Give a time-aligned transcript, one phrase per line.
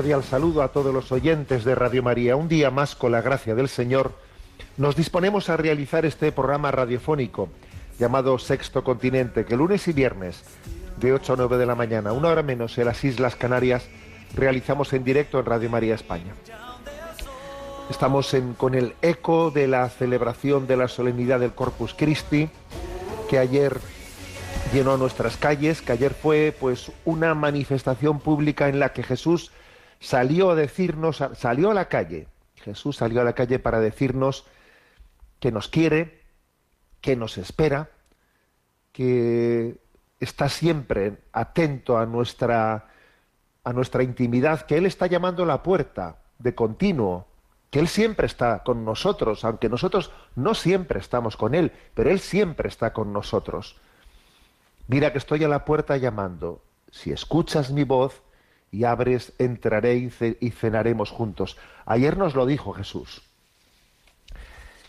[0.00, 2.34] Cordial saludo a todos los oyentes de Radio María.
[2.34, 4.14] Un día más, con la gracia del Señor,
[4.78, 7.50] nos disponemos a realizar este programa radiofónico
[7.98, 10.42] llamado Sexto Continente, que lunes y viernes,
[10.96, 13.88] de 8 a 9 de la mañana, una hora menos en las Islas Canarias,
[14.34, 16.32] realizamos en directo en Radio María España.
[17.90, 22.48] Estamos en- con el eco de la celebración de la solemnidad del Corpus Christi,
[23.28, 23.76] que ayer
[24.72, 29.50] llenó nuestras calles, que ayer fue pues una manifestación pública en la que Jesús
[30.00, 34.44] salió a decirnos, salió a la calle, Jesús salió a la calle para decirnos
[35.38, 36.22] que nos quiere,
[37.00, 37.90] que nos espera,
[38.92, 39.78] que
[40.18, 42.88] está siempre atento a nuestra
[43.62, 47.26] a nuestra intimidad, que él está llamando a la puerta de continuo,
[47.70, 52.20] que él siempre está con nosotros, aunque nosotros no siempre estamos con él, pero él
[52.20, 53.76] siempre está con nosotros.
[54.88, 56.62] Mira que estoy a la puerta llamando.
[56.90, 58.22] Si escuchas mi voz
[58.72, 61.56] y abres, entraré y, ce- y cenaremos juntos.
[61.86, 63.22] Ayer nos lo dijo Jesús.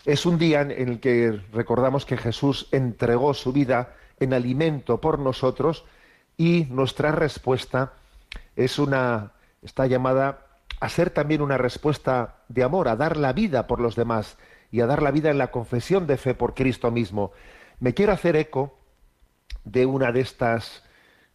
[0.04, 5.18] Es un día en el que recordamos que Jesús entregó su vida en alimento por
[5.18, 5.84] nosotros
[6.36, 7.92] y nuestra respuesta
[8.56, 10.46] es una está llamada
[10.80, 14.36] a ser también una respuesta de amor, a dar la vida por los demás
[14.72, 17.30] y a dar la vida en la confesión de fe por Cristo mismo.
[17.78, 18.76] Me quiero hacer eco
[19.64, 20.82] de una de estas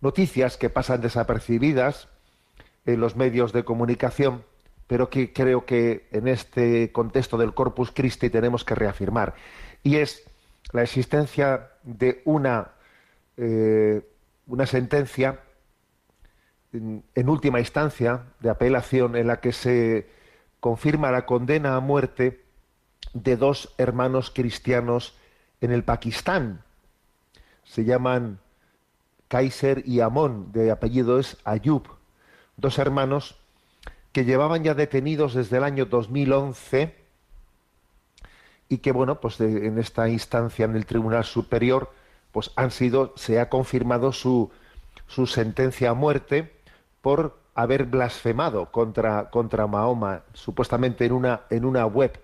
[0.02, 2.10] noticias que pasan desapercibidas
[2.88, 4.44] en los medios de comunicación,
[4.88, 9.36] pero que creo que en este contexto del Corpus Christi tenemos que reafirmar,
[9.84, 10.24] y es
[10.72, 12.72] la existencia de una,
[13.36, 14.02] eh,
[14.48, 15.42] una sentencia
[16.72, 20.10] en, en última instancia de apelación en la que se
[20.60, 22.44] confirma la condena a muerte
[23.14, 25.18] de dos hermanos cristianos
[25.60, 26.64] en el Pakistán,
[27.64, 28.40] se llaman
[29.28, 31.97] Kaiser y Amón, de apellido es Ayub,
[32.58, 33.36] dos hermanos
[34.12, 36.96] que llevaban ya detenidos desde el año 2011
[38.70, 41.92] y que, bueno, pues en esta instancia en el Tribunal Superior,
[42.32, 44.52] pues han sido, se ha confirmado su,
[45.08, 46.52] su sentencia a muerte
[47.02, 52.20] por haber blasfemado contra, contra Mahoma, supuestamente en una, en una web.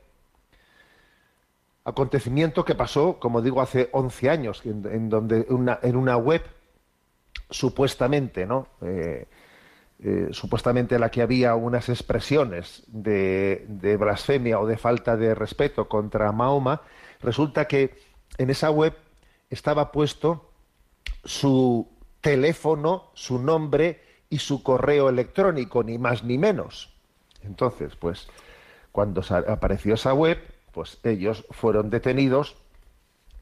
[1.86, 6.44] Acontecimiento que pasó, como digo, hace 11 años, en, en donde una, en una web
[7.50, 8.68] supuestamente, ¿no?
[8.82, 9.28] Eh,
[10.00, 15.88] eh, supuestamente en la que había unas expresiones de, blasfemia o de falta de respeto
[15.88, 16.82] contra Mahoma,
[17.22, 17.96] resulta que
[18.38, 18.96] en esa web
[19.50, 20.50] estaba puesto
[21.24, 21.88] su
[22.22, 26.94] teléfono, su nombre y su correo electrónico, ni más ni menos.
[27.44, 28.28] Entonces, pues,
[28.92, 30.40] cuando apareció esa web,
[30.72, 32.58] pues ellos fueron detenidos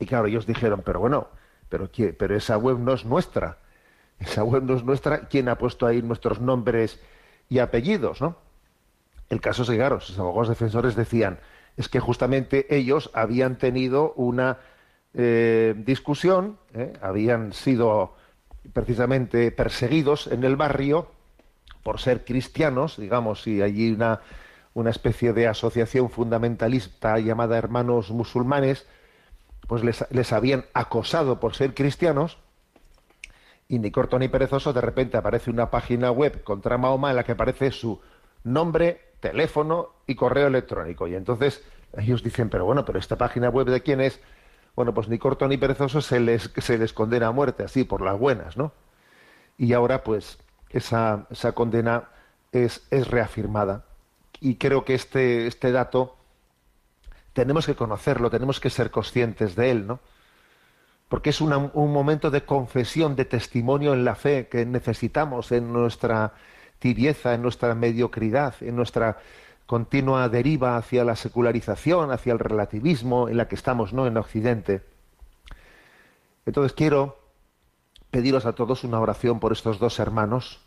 [0.02, 1.28] y claro, ellos dijeron, pero bueno,
[1.70, 2.12] pero, ¿qué?
[2.12, 3.60] pero esa web no es nuestra.
[4.22, 5.28] Esa web no es nuestra.
[5.28, 7.00] ¿Quién ha puesto ahí nuestros nombres
[7.50, 8.38] y apellidos, no?
[9.30, 11.40] El caso es que, claro, sus abogados defensores decían,
[11.78, 14.60] es que justamente ellos habían tenido una
[15.14, 16.94] eh, discusión, ¿eh?
[17.02, 18.16] habían sido
[18.74, 21.10] precisamente perseguidos en el barrio
[21.84, 24.22] por ser cristianos, digamos, y allí una,
[24.74, 28.86] una especie de asociación fundamentalista llamada Hermanos Musulmanes,
[29.68, 32.38] pues les, les habían acosado por ser cristianos,
[33.72, 37.24] y ni corto ni perezoso, de repente aparece una página web contra Mahoma en la
[37.24, 38.02] que aparece su
[38.44, 41.08] nombre, teléfono y correo electrónico.
[41.08, 41.64] Y entonces
[41.98, 44.20] ellos dicen, pero bueno, pero esta página web de quién es,
[44.76, 48.02] bueno, pues ni corto ni perezoso se les, se les condena a muerte, así, por
[48.02, 48.74] las buenas, ¿no?
[49.58, 50.38] Y ahora, pues,
[50.70, 52.10] esa, esa condena
[52.52, 53.86] es, es reafirmada.
[54.42, 56.18] Y creo que este, este dato
[57.32, 60.02] tenemos que conocerlo, tenemos que ser conscientes de él, ¿no?
[61.12, 61.52] Porque es un
[61.92, 66.36] momento de confesión, de testimonio en la fe que necesitamos en nuestra
[66.80, 69.18] tibieza, en nuestra mediocridad, en nuestra
[69.66, 74.08] continua deriva hacia la secularización, hacia el relativismo en la que estamos, ¿no?
[74.08, 74.84] En Occidente.
[76.46, 77.20] Entonces quiero
[78.10, 80.62] pediros a todos una oración por estos dos hermanos,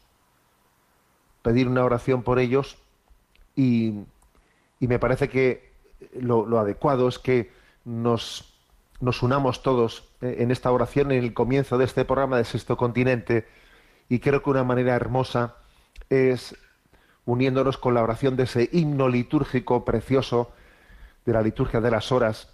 [1.40, 2.76] pedir una oración por ellos
[3.56, 3.94] y,
[4.78, 5.72] y me parece que
[6.20, 7.50] lo, adecuado es que
[7.86, 8.53] nos,
[9.00, 12.76] nos unamos todos eh, en esta oración en el comienzo de este programa de Sexto
[12.76, 13.46] Continente
[14.08, 15.56] y creo que una manera hermosa
[16.10, 16.56] es
[17.24, 20.52] uniéndonos con la oración de ese himno litúrgico precioso
[21.24, 22.50] de la liturgia de las horas,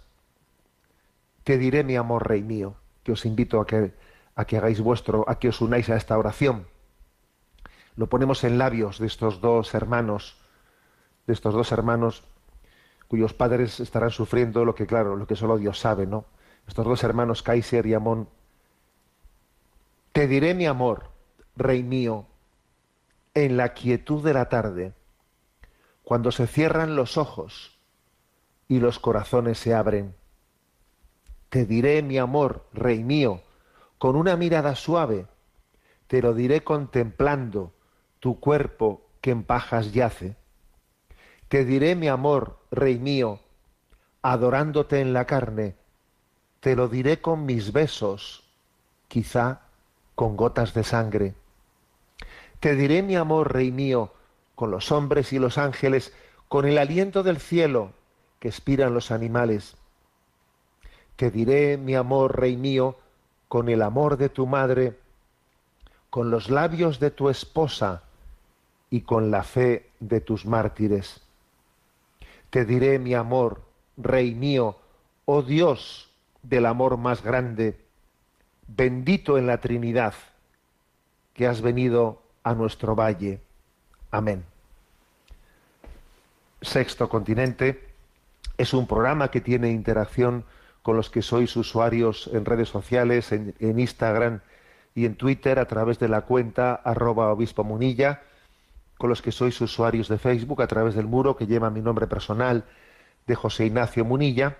[1.43, 3.93] te diré mi amor, Rey mío, que os invito a que,
[4.35, 6.67] a que hagáis vuestro, a que os unáis a esta oración.
[7.95, 10.37] Lo ponemos en labios de estos dos hermanos,
[11.27, 12.23] de estos dos hermanos
[13.11, 16.23] cuyos padres estarán sufriendo lo que, claro, lo que solo Dios sabe, ¿no?
[16.65, 18.29] Estos dos hermanos, Kaiser y Amón.
[20.13, 21.11] Te diré mi amor,
[21.57, 22.27] Rey mío,
[23.33, 24.93] en la quietud de la tarde,
[26.03, 27.77] cuando se cierran los ojos
[28.69, 30.15] y los corazones se abren.
[31.49, 33.41] Te diré mi amor, rey mío,
[33.97, 35.27] con una mirada suave,
[36.07, 37.73] te lo diré contemplando
[38.21, 40.37] tu cuerpo que en pajas yace.
[41.51, 43.41] Te diré mi amor, rey mío,
[44.21, 45.75] adorándote en la carne,
[46.61, 48.45] te lo diré con mis besos,
[49.09, 49.59] quizá
[50.15, 51.35] con gotas de sangre.
[52.61, 54.13] Te diré mi amor, Rey mío,
[54.55, 56.13] con los hombres y los ángeles,
[56.47, 57.91] con el aliento del cielo
[58.39, 59.75] que expiran los animales.
[61.17, 62.97] Te diré mi amor, Rey mío,
[63.49, 64.97] con el amor de tu madre,
[66.09, 68.03] con los labios de tu esposa
[68.89, 71.27] y con la fe de tus mártires.
[72.51, 73.63] Te diré mi amor,
[73.97, 74.77] Rey mío,
[75.25, 76.11] oh Dios
[76.43, 77.79] del amor más grande,
[78.67, 80.13] bendito en la Trinidad,
[81.33, 83.41] que has venido a nuestro valle.
[84.11, 84.43] Amén.
[86.61, 87.89] Sexto Continente
[88.57, 90.43] es un programa que tiene interacción
[90.81, 94.41] con los que sois usuarios en redes sociales, en, Instagram
[94.93, 98.21] y en Twitter a través de la cuenta arroba obispo munilla,
[99.01, 102.05] con los que sois usuarios de Facebook a través del muro que lleva mi nombre
[102.05, 102.65] personal
[103.25, 104.57] de José Ignacio Munilla.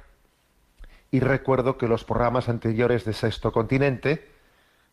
[1.12, 4.28] Y recuerdo que los programas anteriores de Sexto Continente,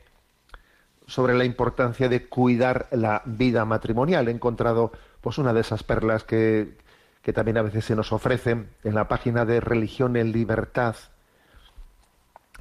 [1.05, 4.27] sobre la importancia de cuidar la vida matrimonial.
[4.27, 4.91] He encontrado
[5.21, 6.79] pues una de esas perlas que,
[7.21, 10.95] que también a veces se nos ofrecen en la página de Religión en Libertad.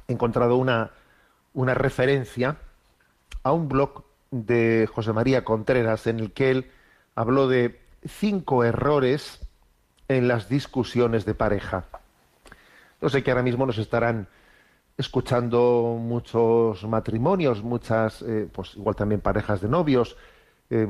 [0.07, 0.91] He encontrado una,
[1.55, 2.57] una referencia
[3.41, 6.71] a un blog de José María Contreras en el que él
[7.15, 9.39] habló de cinco errores
[10.07, 11.85] en las discusiones de pareja.
[13.01, 14.27] No sé que ahora mismo nos estarán
[14.97, 20.15] escuchando muchos matrimonios, muchas, eh, pues igual también parejas de novios,
[20.69, 20.87] eh,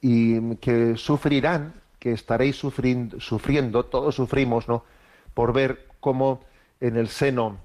[0.00, 4.84] y que sufrirán que estaréis sufriendo, sufriendo, todos sufrimos, ¿no?
[5.32, 6.44] Por ver cómo
[6.80, 7.56] en el seno,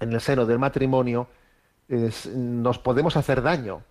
[0.00, 1.28] en el seno del matrimonio,
[1.88, 3.82] nos podemos hacer daño.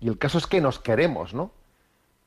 [0.00, 1.52] Y el caso es que nos queremos, ¿no?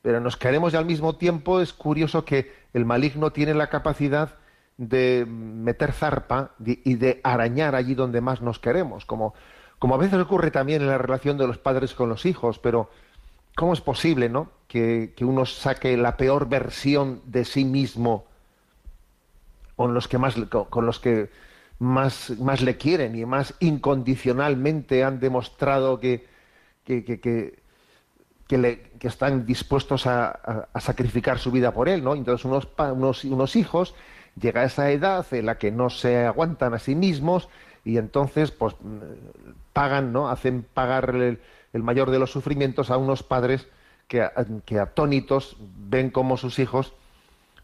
[0.01, 4.35] Pero nos queremos y al mismo tiempo es curioso que el maligno tiene la capacidad
[4.77, 9.33] de meter zarpa y de arañar allí donde más nos queremos, como,
[9.79, 12.89] como a veces ocurre también en la relación de los padres con los hijos, pero
[13.55, 14.51] ¿cómo es posible, no?
[14.67, 18.25] Que, uno saque la peor versión de sí mismo
[19.75, 20.35] con los que más,
[20.69, 21.29] con los que
[21.79, 26.27] más, más le quieren y más incondicionalmente han demostrado que,
[26.83, 27.59] que, que,
[28.55, 32.15] le, están dispuestos a, sacrificar su vida por él, ¿no?
[32.15, 33.93] Entonces unos, unos, unos hijos
[34.39, 37.49] llega a esa edad en la que no se aguantan a sí mismos
[37.83, 38.75] y entonces pues
[39.73, 40.29] pagan, ¿no?
[40.29, 41.39] Hacen pagar el,
[41.73, 43.67] mayor de los sufrimientos a unos padres
[44.07, 44.27] que,
[44.65, 46.93] que atónitos ven como sus hijos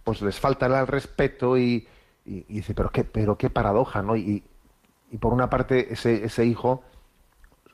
[0.03, 1.87] pues les falta el respeto y,
[2.25, 4.15] y, dice, pero qué, pero qué paradoja, ¿no?
[4.15, 4.43] Y,
[5.11, 6.83] y por una parte ese, ese hijo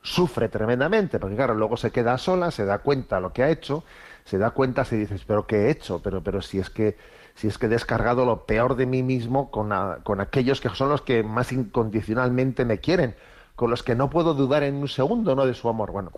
[0.01, 3.49] sufre tremendamente, porque claro, luego se queda sola, se da cuenta de lo que ha
[3.49, 3.83] hecho,
[4.25, 6.01] se da cuenta, se dice, pero ¿qué he hecho?
[6.01, 6.97] Pero, pero si es que
[7.35, 9.71] si es que he descargado lo peor de mí mismo con,
[10.03, 13.15] con aquellos que son los que más incondicionalmente me quieren,
[13.55, 15.45] con los que no puedo dudar en un segundo ¿no?
[15.45, 15.93] de su amor.
[15.93, 16.11] Bueno,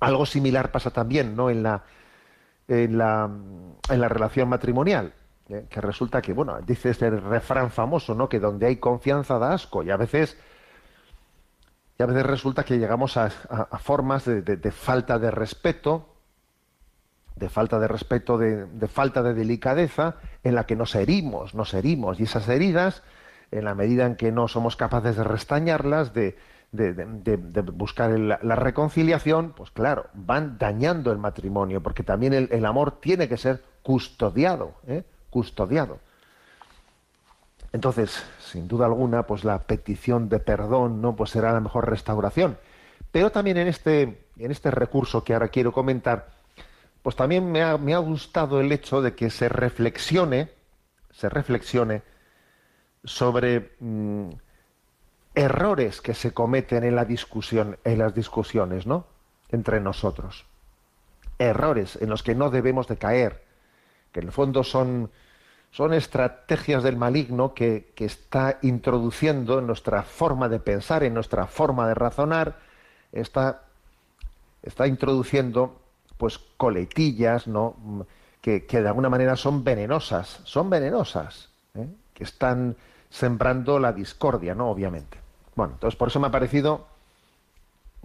[0.00, 1.48] algo similar pasa también ¿no?
[1.48, 1.84] en, la,
[2.68, 3.30] en, la,
[3.88, 5.14] en la relación matrimonial.
[5.48, 5.66] ¿eh?
[5.70, 8.28] que resulta que, bueno, dice este refrán famoso, ¿no?
[8.28, 10.36] Que donde hay confianza da asco y a veces
[11.98, 13.30] y a veces resulta que llegamos a,
[13.78, 16.08] formas de, falta de respeto,
[17.36, 22.18] de falta de respeto, de, falta de delicadeza, en la que nos herimos, nos herimos,
[22.18, 23.02] y esas heridas,
[23.50, 26.36] en la medida en que no somos capaces de restañarlas, de,
[27.72, 33.36] buscar la reconciliación, pues claro, van dañando el matrimonio, porque también el, amor tiene que
[33.36, 35.04] ser custodiado, ¿eh?
[35.28, 35.98] custodiado.
[37.72, 41.16] Entonces, sin duda alguna, pues la petición de perdón, ¿no?
[41.16, 42.58] Pues será la mejor restauración.
[43.10, 46.30] Pero también en este, en este recurso que ahora quiero comentar,
[47.02, 50.50] pues también me ha, me ha gustado el hecho de que se reflexione,
[51.10, 52.02] se reflexione
[53.04, 54.30] sobre mm,
[55.34, 59.06] errores que se cometen en la discusión, en las discusiones, ¿no?
[59.50, 60.44] Entre nosotros.
[61.38, 63.42] Errores en los que no debemos de caer,
[64.12, 65.10] que en el fondo son
[65.72, 71.88] son estrategias del maligno que, está introduciendo en nuestra forma de pensar, en nuestra forma
[71.88, 72.58] de razonar,
[73.10, 73.62] está,
[74.62, 75.80] está introduciendo
[76.18, 77.74] pues coletillas, ¿no?
[78.42, 81.88] Que, de alguna manera son venenosas, son venenosas, ¿eh?
[82.12, 82.76] que están
[83.08, 84.68] sembrando la discordia, ¿no?
[84.68, 85.16] Obviamente.
[85.54, 86.86] Bueno, entonces por eso me ha parecido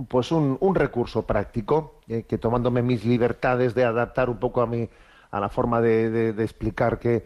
[0.07, 2.23] pues un, recurso práctico, ¿eh?
[2.23, 4.87] que tomándome mis libertades de adaptar un poco a mi,
[5.31, 7.25] a la forma de explicar que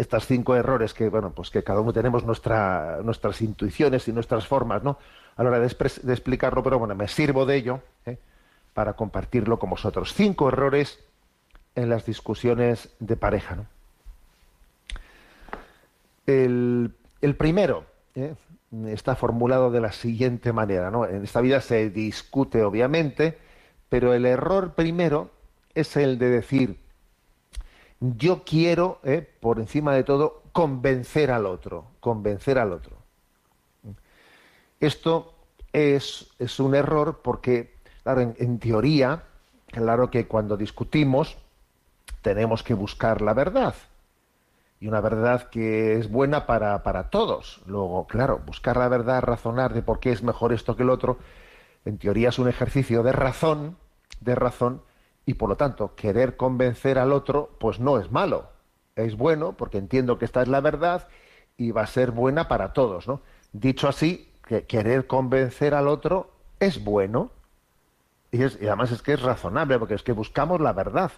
[0.00, 4.46] estas cinco errores que, bueno, pues que cada uno tenemos nuestra, nuestras intuiciones y nuestras
[4.46, 4.98] formas, ¿no?
[5.36, 8.16] A la hora de, explicarlo, pero bueno, me sirvo de ello ¿eh?
[8.72, 10.14] para compartirlo con vosotros.
[10.14, 10.98] Cinco errores
[11.74, 13.66] en las discusiones de pareja, ¿no?
[16.26, 16.94] El,
[17.36, 18.34] primero ¿eh?
[18.86, 21.04] está formulado de la siguiente manera, ¿no?
[21.04, 23.36] En esta vida se discute, obviamente,
[23.88, 25.30] pero el error primero
[25.74, 26.76] es el de decir,
[28.00, 32.96] yo quiero, eh, por encima de todo, convencer al otro, convencer al otro.
[34.80, 35.34] Esto
[35.72, 39.24] es, un error porque, claro, en, teoría,
[39.66, 41.36] claro que cuando discutimos
[42.22, 43.74] tenemos que buscar la verdad.
[44.80, 47.60] Y una verdad que es buena para, para todos.
[47.66, 51.18] Luego, claro, buscar la verdad, razonar de por qué es mejor esto que el otro,
[51.84, 53.76] en teoría es un ejercicio de razón,
[54.20, 54.82] de razón,
[55.30, 58.48] y por lo tanto querer convencer al otro pues no es malo,
[58.96, 61.06] es bueno porque entiendo que esta es la verdad
[61.56, 63.20] y va a ser buena para todos, ¿no?
[63.52, 67.30] Dicho así, que querer convencer al otro es bueno
[68.32, 71.12] y, además es que es razonable porque es que buscamos la verdad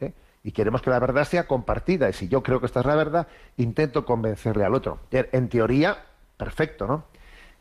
[0.00, 0.12] ¿eh?
[0.42, 2.96] y queremos que la verdad sea compartida y si yo creo que esta es la
[2.96, 3.28] verdad
[3.58, 4.98] intento convencerle al otro.
[5.12, 6.04] En teoría,
[6.36, 7.04] perfecto, ¿no?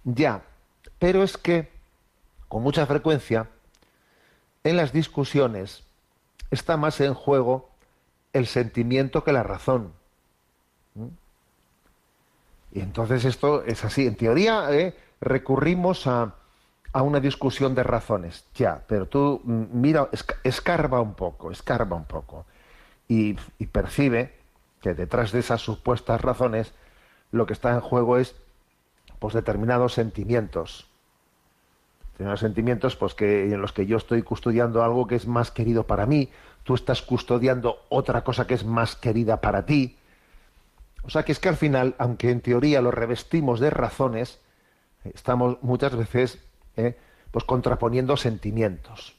[0.03, 0.41] Ya,
[0.97, 1.69] pero es que
[2.47, 3.49] con mucha frecuencia
[4.63, 5.83] en las discusiones
[6.51, 7.69] está más en juego
[8.33, 9.93] el sentimiento que la razón.
[10.95, 11.07] ¿Mm?
[12.73, 14.05] Y entonces esto es así.
[14.05, 14.95] En teoría ¿eh?
[15.19, 16.35] recurrimos a,
[16.93, 20.09] una discusión de razones, ya, pero tú mm, mira,
[20.43, 22.45] escarba un poco, escarba un poco
[23.07, 24.37] y, y percibe
[24.81, 26.73] que detrás de esas supuestas razones
[27.31, 28.35] lo que está en juego es
[29.19, 30.90] pues determinados sentimientos
[32.19, 35.87] unos sentimientos pues que en los que yo estoy custodiando algo que es más querido
[35.87, 36.29] para mí,
[36.63, 39.97] tú estás custodiando otra cosa que es más querida para ti.
[41.03, 44.39] O sea que es que al final, aunque en teoría lo revestimos de razones,
[45.03, 46.39] estamos muchas veces
[46.77, 46.97] eh,
[47.31, 49.15] pues contraponiendo sentimientos.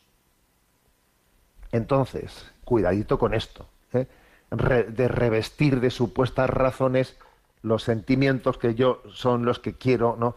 [1.73, 4.07] Entonces, cuidadito con esto, eh,
[4.51, 7.17] de revestir de supuestas razones
[7.63, 10.37] los sentimientos que yo son los que quiero, ¿no?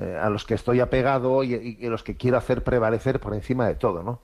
[0.00, 3.66] Eh, a los que estoy apegado y, a los que quiero hacer prevalecer por encima
[3.66, 4.20] de todo, ¿no?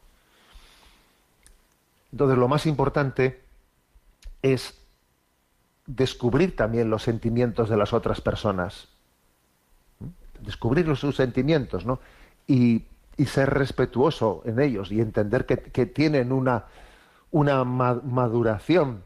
[2.12, 3.42] Entonces, lo más importante
[4.40, 4.80] es
[5.87, 8.88] descubrir también los sentimientos de las otras personas.
[10.40, 12.00] Descubrir sus sentimientos, ¿no?
[12.47, 12.87] Y,
[13.26, 16.64] ser respetuoso en ellos y entender que, tienen una,
[17.30, 19.02] una maduración.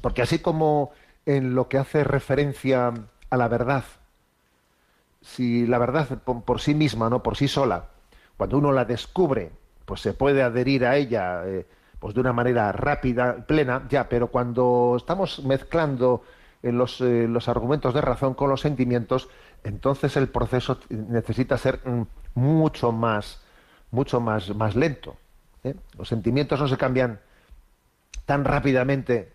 [0.00, 0.92] Porque así como
[1.26, 2.94] en lo que hace referencia
[3.28, 3.84] a la verdad.
[5.26, 7.86] Si la verdad por, sí misma, no por sí sola,
[8.36, 9.50] cuando uno la descubre,
[9.84, 11.66] pues se puede adherir a ella eh,
[11.98, 16.22] pues de una manera rápida, plena, ya, pero cuando estamos mezclando
[16.62, 19.28] los, eh, los argumentos de razón con los sentimientos,
[19.64, 22.02] entonces el proceso necesita ser mm,
[22.34, 23.42] mucho más,
[23.90, 25.16] mucho más, más lento.
[25.64, 25.74] ¿eh?
[25.98, 27.18] Los sentimientos no se cambian
[28.26, 29.32] tan rápidamente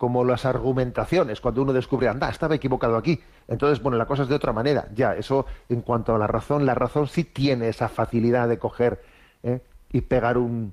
[0.00, 3.20] como las argumentaciones, cuando uno descubre, anda, estaba equivocado aquí.
[3.46, 4.88] Entonces, bueno, la cosa es de otra manera.
[4.94, 9.02] Ya, eso en cuanto a la razón, la razón sí tiene esa facilidad de coger
[9.42, 9.60] ¿eh?
[9.92, 10.72] y pegar un,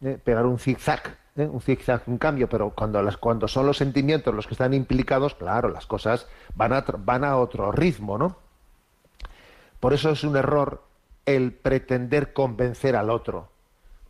[0.00, 0.18] ¿eh?
[0.24, 4.46] pegar un zigzag, un zigzag, un cambio, pero cuando, las, cuando son los sentimientos los
[4.46, 8.38] que están implicados, claro, las cosas van a, van a otro ritmo, ¿no?
[9.78, 10.84] Por eso es un error
[11.26, 13.50] el pretender convencer al otro.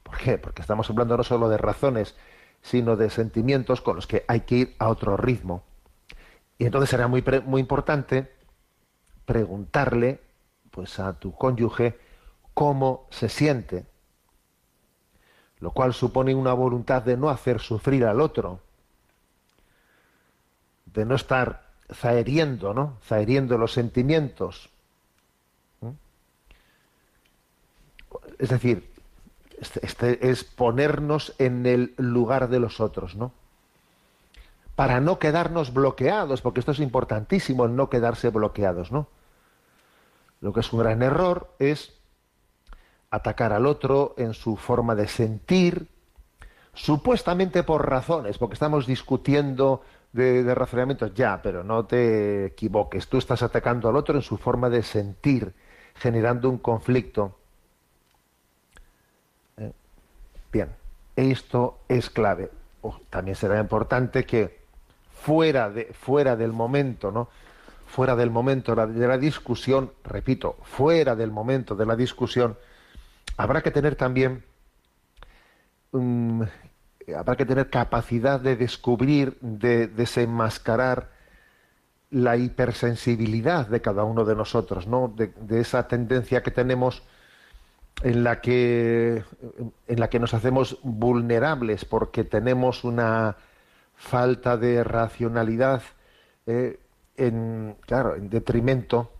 [0.04, 0.38] ¿Por qué?
[0.38, 2.14] Porque estamos hablando no solo de razones,
[2.62, 5.62] sino de sentimientos con los que hay que ir a otro ritmo.
[6.58, 8.32] Y entonces será muy, muy importante
[9.24, 10.20] preguntarle
[10.70, 11.98] pues a tu cónyuge
[12.54, 13.86] cómo se siente,
[15.60, 18.60] lo cual supone una voluntad de no hacer sufrir al otro,
[20.86, 22.98] de no estar zaheriendo, ¿no?
[23.04, 24.70] Zaheriendo los sentimientos.
[28.38, 28.87] Es decir,
[29.60, 33.32] este, este, es ponernos en el lugar de los otros, ¿no?
[34.74, 39.08] Para no quedarnos bloqueados, porque esto es importantísimo, no quedarse bloqueados, ¿no?
[40.40, 41.94] Lo que es un gran error es
[43.10, 45.88] atacar al otro en su forma de sentir,
[46.74, 53.18] supuestamente por razones, porque estamos discutiendo de, de, razonamientos, ya, pero no te equivoques, tú
[53.18, 55.54] estás atacando al otro en su forma de sentir,
[55.96, 57.38] generando un conflicto.
[60.52, 60.70] Bien,
[61.16, 62.50] esto es clave.
[63.10, 64.58] también será importante que
[65.12, 67.28] fuera, de, fuera del momento, ¿no?
[67.86, 72.56] Fuera del momento de la discusión, repito, fuera del momento de la discusión,
[73.36, 74.44] habrá que tener también
[77.16, 81.10] habrá que tener capacidad de descubrir, de desenmascarar
[82.10, 85.14] la hipersensibilidad de cada uno de nosotros, ¿no?
[85.16, 87.02] de esa tendencia que tenemos
[88.02, 89.24] en la que
[89.86, 93.36] en la que nos hacemos vulnerables porque tenemos una
[93.96, 95.82] falta de racionalidad
[96.46, 96.78] eh,
[97.16, 99.10] en claro en detrimento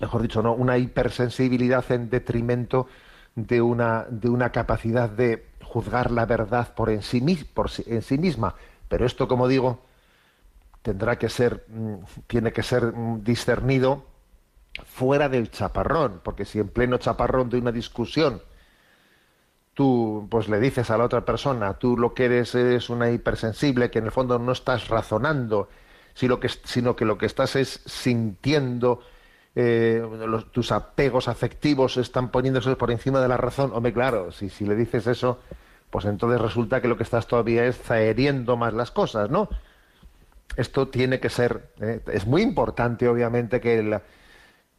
[0.00, 2.88] mejor dicho no una hipersensibilidad en detrimento
[3.36, 7.20] de una de una capacidad de juzgar la verdad por en sí,
[7.54, 8.54] por en sí misma.
[8.88, 9.80] Pero esto como digo
[10.82, 11.94] tendrá que ser mm,
[12.26, 14.04] tiene que ser mm, discernido
[14.84, 18.42] fuera del chaparrón, porque si en pleno chaparrón de una discusión
[19.74, 23.90] tú pues le dices a la otra persona, tú lo que eres es una hipersensible,
[23.90, 25.70] que en el fondo no estás razonando,
[26.12, 29.00] sino que, sino que lo que estás es sintiendo,
[29.54, 30.06] eh,
[30.50, 33.72] tus apegos afectivos están poniéndose por encima de la razón.
[33.72, 35.38] Hombre, claro, si, le dices eso,
[35.88, 39.48] pues entonces resulta que lo que estás todavía es zaheriendo más las cosas, ¿no?
[40.56, 44.02] Esto tiene que ser, eh, es muy importante obviamente que la,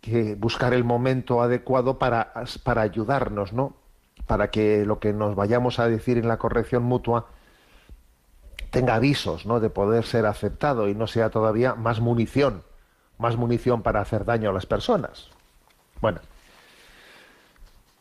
[0.02, 2.34] que buscar el momento adecuado para,
[2.64, 3.76] para ayudarnos, ¿no?
[4.26, 7.28] Para que lo que nos vayamos a decir en la corrección mutua
[8.72, 9.60] tenga avisos, ¿no?
[9.60, 12.64] De poder ser aceptado y no sea todavía más munición,
[13.20, 15.30] más munición para hacer daño a las personas.
[16.02, 16.20] Bueno,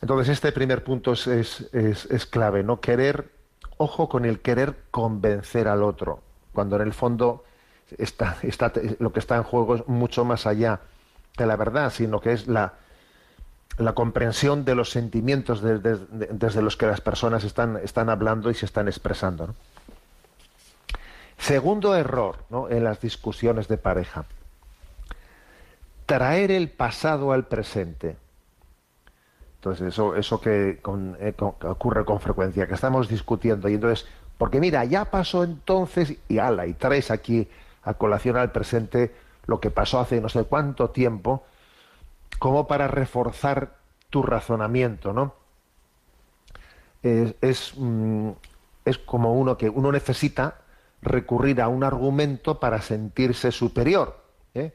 [0.01, 2.81] entonces este primer punto es, es, es clave, ¿no?
[2.81, 3.31] Querer,
[3.77, 6.23] ojo con el querer convencer al otro,
[6.55, 7.45] cuando en el fondo
[7.99, 10.81] está, está, lo que está en juego es mucho más allá
[11.41, 12.75] de la verdad, sino que es la,
[13.79, 18.67] la comprensión de los sentimientos desde los que las personas están, están hablando y se
[18.67, 19.55] están expresando.
[21.39, 22.37] Segundo error
[22.69, 24.27] en las discusiones de pareja.
[26.05, 28.17] Traer el pasado al presente.
[29.57, 30.81] Entonces, eso, eso que,
[31.21, 36.39] eh, ocurre con frecuencia, que estamos discutiendo y entonces, porque mira, ya pasó entonces y
[36.39, 37.49] ala, y traes aquí
[37.83, 39.15] a colación al presente
[39.51, 41.43] lo que pasó hace no sé cuánto tiempo,
[42.39, 43.75] como para reforzar
[44.09, 45.35] tu razonamiento, ¿no?
[47.03, 48.31] Es, mm,
[48.85, 50.59] es, como uno que uno necesita
[51.03, 54.23] recurrir a un argumento para sentirse superior,
[54.55, 54.73] ¿eh?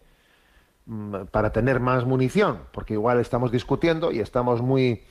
[0.87, 5.03] mm, para tener más munición, porque igual estamos discutiendo y estamos muy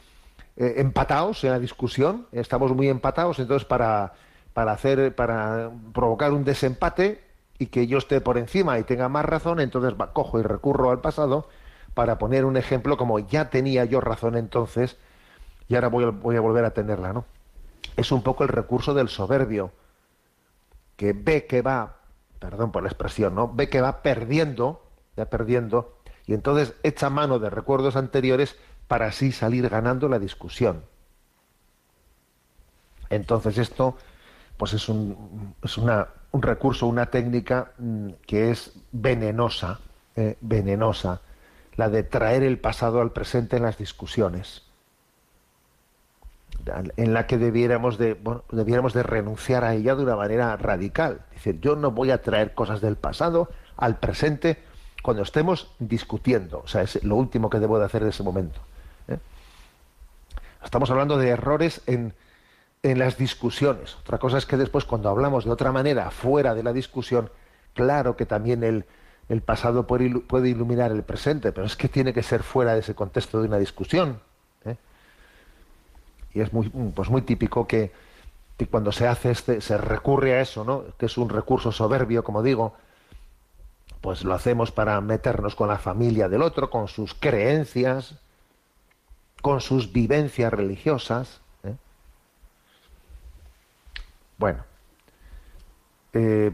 [0.57, 4.13] eh, empatados en la discusión, estamos muy empatados, entonces para,
[4.53, 7.25] para hacer, para provocar un desempate,
[7.59, 10.91] y que yo esté por encima y tenga más razón, entonces va, cojo y recurro
[10.91, 11.49] al pasado
[11.95, 14.97] para poner un ejemplo como ya tenía yo razón entonces
[15.69, 17.25] y ahora voy a, volver a tenerla, ¿no?
[17.97, 19.73] Es un poco el recurso del soberbio,
[20.97, 21.97] que ve que va
[22.39, 23.53] perdón por la expresión, ¿no?
[23.53, 24.83] Ve que va perdiendo,
[25.19, 30.85] va perdiendo, y entonces echa mano de recuerdos anteriores para así salir ganando la discusión.
[33.09, 33.97] Entonces esto,
[34.57, 39.79] pues es un, es una, un recurso, una técnica mm, que es venenosa,
[40.17, 41.21] eh, venenosa,
[41.77, 44.63] la de traer el pasado al presente en las discusiones
[46.97, 48.17] en la que debiéramos de,
[48.51, 51.21] debiéramos de renunciar a ella de una manera radical.
[51.33, 54.59] Decir, yo no voy a traer cosas del pasado al presente
[55.03, 56.63] cuando estemos discutiendo.
[56.65, 58.61] O sea, es lo último que debo de hacer en ese momento.
[59.09, 59.19] ¿eh?
[60.65, 62.15] Estamos hablando de errores en,
[62.85, 63.97] en las discusiones.
[63.97, 67.31] Otra cosa es que después cuando hablamos de otra manera fuera de la discusión,
[67.73, 68.85] claro que también el,
[69.31, 72.95] el pasado puede, iluminar el presente, pero es que tiene que ser fuera de ese
[72.95, 74.21] contexto de una discusión.
[76.35, 77.93] Y es muy, pues muy típico que,
[78.71, 80.85] cuando se hace este, se recurre a eso, ¿no?
[80.99, 82.75] que es un recurso soberbio, como digo,
[84.01, 88.17] pues lo hacemos para meternos con la familia del otro, con sus creencias,
[89.41, 91.41] con sus vivencias religiosas.
[94.39, 94.65] Bueno,
[96.13, 96.53] eh,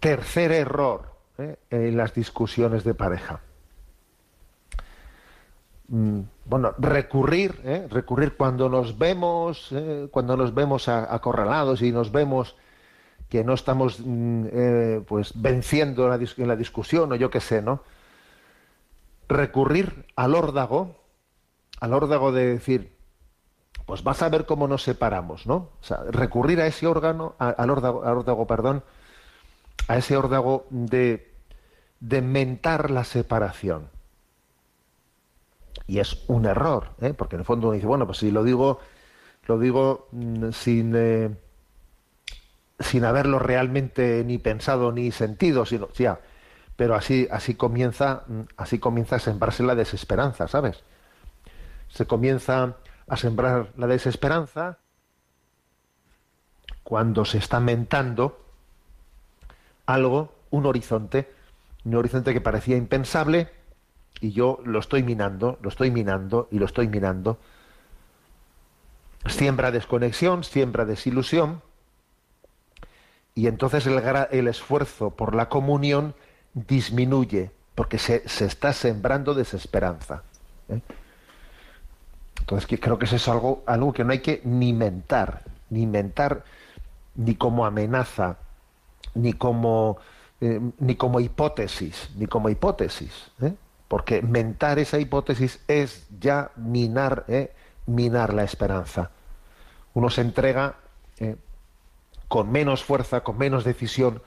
[0.00, 1.56] tercer error ¿eh?
[1.70, 3.40] en las discusiones de pareja.
[5.88, 7.86] Mm, bueno, recurrir, ¿eh?
[7.90, 9.74] recurrir cuando nos vemos,
[10.10, 12.56] cuando nos vemos acorralados y nos vemos
[13.28, 17.82] que no estamos mm, pues venciendo en la, discusión o yo qué sé, ¿no?
[19.28, 20.96] Recurrir al órdago,
[21.80, 22.91] al órdago de decir,
[23.92, 25.54] pues vas a ver cómo nos separamos, ¿no?
[25.54, 28.82] O sea, recurrir a ese órgano, al órdago, órdago, perdón,
[29.86, 31.30] a ese órdago de,
[32.00, 33.90] de mentar la separación
[35.86, 37.12] y es un error, ¿eh?
[37.12, 38.80] porque en el fondo uno dice, bueno, pues si lo digo,
[39.46, 41.28] lo digo mm, sin, eh,
[42.80, 45.90] sin haberlo realmente ni pensado ni sentido, sino,
[46.76, 50.82] pero así, así comienza, mm, así comienza a sembrarse la desesperanza, ¿sabes?
[51.90, 52.76] Se comienza
[53.08, 54.78] a sembrar la desesperanza
[56.82, 58.38] cuando se está mentando
[59.86, 61.30] algo, un horizonte,
[61.84, 63.50] un horizonte que parecía impensable,
[64.20, 67.38] y yo lo estoy minando, lo estoy minando y lo estoy minando.
[69.26, 71.62] Siembra desconexión, siembra desilusión
[73.34, 76.14] y entonces el, esfuerzo por la comunión
[76.54, 80.22] disminuye porque se, está sembrando desesperanza.
[80.68, 80.80] ¿eh?
[82.42, 83.62] Entonces creo que eso es algo,
[83.94, 86.42] que no hay que ni mentar, ni mentar
[87.14, 88.36] ni como amenaza,
[89.14, 89.98] ni como,
[90.40, 93.30] eh, ni como hipótesis, ni como hipótesis.
[93.40, 93.54] ¿eh?
[93.86, 97.52] porque mentar esa hipótesis es ya minar, eh,
[97.86, 99.10] minar la esperanza.
[99.94, 100.76] Uno se entrega
[102.26, 104.20] con menos fuerza, con menos decisión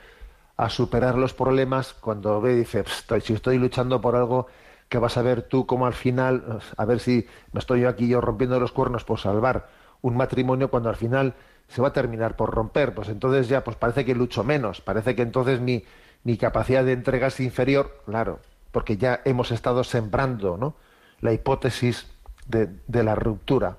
[0.55, 2.85] a superar los problemas cuando ve y dice,
[3.21, 4.47] si estoy luchando por algo
[4.89, 8.07] que vas a ver tú como al final, a ver si me estoy yo aquí
[8.07, 9.67] yo rompiendo los cuernos por salvar
[10.01, 11.33] un matrimonio cuando al final
[11.67, 15.15] se va a terminar por romper, pues entonces ya pues parece que lucho menos, parece
[15.15, 15.83] que entonces mi,
[16.23, 18.39] mi capacidad de entrega es inferior, claro,
[18.71, 20.75] porque ya hemos estado sembrando ¿no?
[21.21, 22.07] la hipótesis
[22.47, 23.77] de, la ruptura.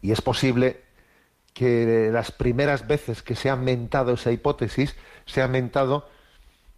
[0.00, 0.82] Y es posible
[1.52, 6.08] que las primeras veces que se ha mentado esa hipótesis, se ha mentado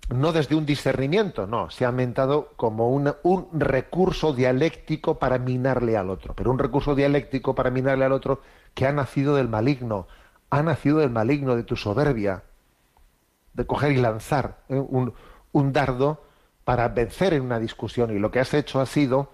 [0.08, 6.10] no desde un discernimiento, no, se ha mentado como un recurso dialéctico para minarle al
[6.10, 8.40] otro, pero un recurso dialéctico para minarle al otro
[8.74, 10.06] que ha nacido del maligno,
[10.50, 12.44] ha nacido del maligno, de tu soberbia,
[13.54, 14.78] de coger y lanzar ¿eh?
[14.78, 15.12] un,
[15.52, 16.22] un dardo
[16.64, 19.30] para vencer en una discusión y lo que has hecho ha sido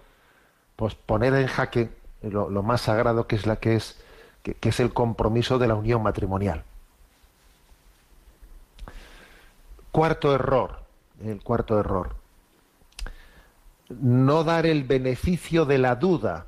[0.75, 1.89] pues poner en jaque
[2.21, 3.99] lo, más sagrado que es la que es
[4.43, 6.63] que, es el compromiso de la unión matrimonial.
[9.93, 10.79] Cuarto error,
[11.23, 12.15] el cuarto error.
[13.89, 16.47] No dar el beneficio de la duda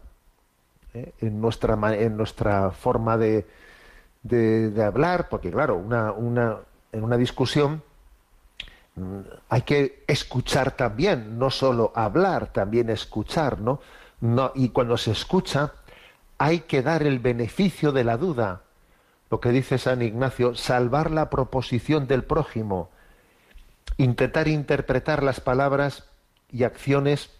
[0.95, 1.13] ¿eh?
[1.19, 3.45] en, nuestra, en nuestra forma de,
[4.23, 6.57] de, hablar, porque claro, una, una,
[6.91, 7.83] en una discusión
[9.47, 13.79] hay que escuchar también, no solo hablar, también escuchar, ¿no?
[14.21, 15.73] no y cuando se escucha,
[16.39, 18.63] hay que dar el beneficio de la duda.
[19.29, 22.89] Lo que dice San Ignacio, salvar la proposición del prójimo,
[23.97, 26.07] intentar interpretar las palabras
[26.51, 27.31] y acciones,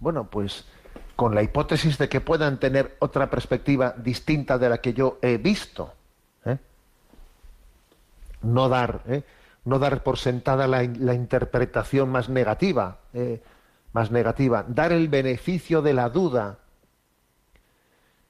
[0.00, 0.64] bueno, pues
[1.16, 5.36] con la hipótesis de que puedan tener otra perspectiva distinta de la que yo he
[5.36, 5.92] visto.
[6.44, 6.58] ¿eh?
[8.42, 9.22] No dar, ¿eh?
[9.64, 13.42] no dar por sentada la, interpretación más negativa, eh,
[13.92, 16.58] más negativa, dar el beneficio de la duda.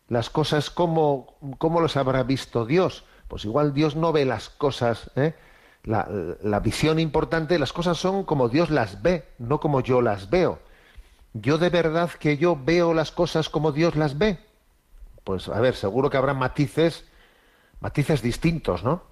[0.08, 3.04] Las cosas como, como los habrá visto Dios.
[3.28, 5.10] Pues igual Dios no ve las cosas
[5.84, 6.08] la,
[6.42, 10.58] la visión importante, las cosas son como Dios las ve, no como yo las veo.
[11.34, 14.38] Yo de verdad que yo veo las cosas como Dios las ve.
[15.24, 17.04] Pues a ver, seguro que habrá matices,
[17.80, 19.02] matices distintos, ¿no?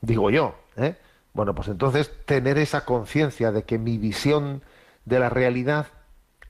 [0.00, 0.96] Digo yo, ¿eh?
[1.34, 4.62] Bueno, pues entonces tener esa conciencia de que mi visión
[5.04, 5.86] de la realidad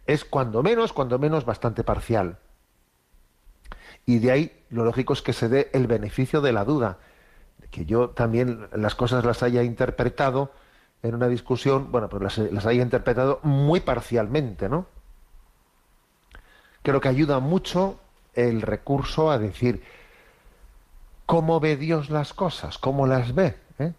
[0.06, 2.38] es cuando menos, cuando menos bastante parcial.
[4.06, 6.98] Y de ahí lo lógico es que se dé el beneficio de la duda,
[7.70, 10.52] que yo también las cosas las haya interpretado
[11.02, 14.86] en una discusión, bueno, pues las, las haya interpretado muy parcialmente, ¿no?
[16.82, 17.98] Creo que ayuda mucho
[18.34, 19.82] el recurso a decir
[21.26, 23.54] cómo ve Dios las cosas, cómo las ve.
[23.78, 23.92] ¿eh?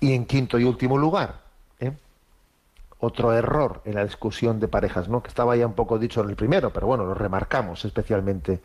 [0.00, 1.40] Y en quinto y último lugar,
[1.78, 1.92] ¿eh?
[2.98, 5.22] otro error en la discusión de parejas, ¿no?
[5.22, 8.60] que estaba ya un poco dicho en el primero, pero bueno, lo remarcamos especialmente,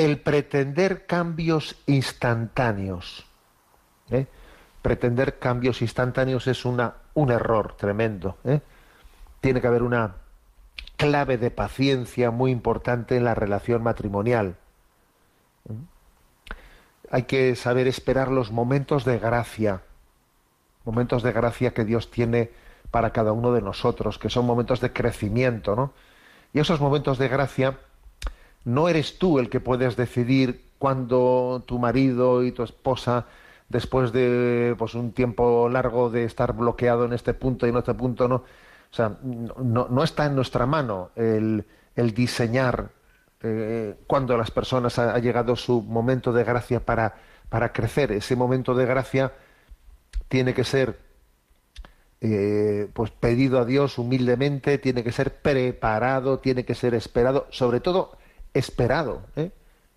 [0.00, 3.26] el pretender cambios instantáneos.
[4.10, 4.26] ¿eh?
[4.80, 8.38] Pretender cambios instantáneos es una, un error tremendo.
[9.42, 10.14] Tiene que haber una
[10.96, 14.56] clave de paciencia muy importante en la relación matrimonial.
[17.10, 19.82] Hay que saber esperar los momentos de gracia,
[20.86, 22.50] momentos de gracia que Dios tiene
[22.90, 25.92] para cada uno de nosotros, que son momentos de crecimiento, ¿no?
[26.54, 27.78] Y esos momentos de gracia
[28.64, 33.26] no eres tú el que puedes decidir cuando tu marido y tu esposa
[33.68, 37.94] después de pues un tiempo largo de estar bloqueado en este punto y en este
[37.94, 38.44] punto no
[38.90, 42.90] o sea, no, no está en nuestra mano el, el diseñar
[43.42, 47.14] eh, cuando las personas ha, ha, llegado su momento de gracia para,
[47.48, 48.10] para crecer.
[48.12, 49.32] Ese momento de gracia
[50.28, 50.98] tiene que ser
[52.20, 57.80] eh, pues pedido a Dios humildemente, tiene que ser preparado, tiene que ser esperado, sobre
[57.80, 58.18] todo
[58.54, 59.50] esperado, ¿eh?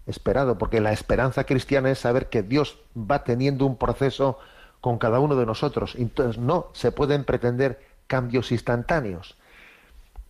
[0.06, 4.38] esperado, porque la esperanza cristiana es saber que Dios va teniendo un proceso
[4.82, 5.96] con cada uno de nosotros.
[5.98, 9.38] Entonces no se pueden pretender cambios instantáneos.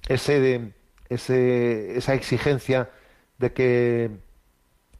[0.07, 0.73] Ese,
[1.09, 2.89] ese, esa exigencia
[3.39, 4.11] de que,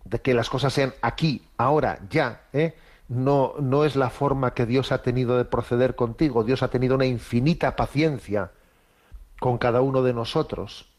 [0.06, 2.76] de que las cosas sean aquí, ahora, ya, ¿eh?
[3.08, 6.44] no, no es la forma que Dios ha tenido de proceder contigo.
[6.44, 8.52] Dios ha tenido una infinita paciencia
[9.40, 10.90] con cada uno de nosotros.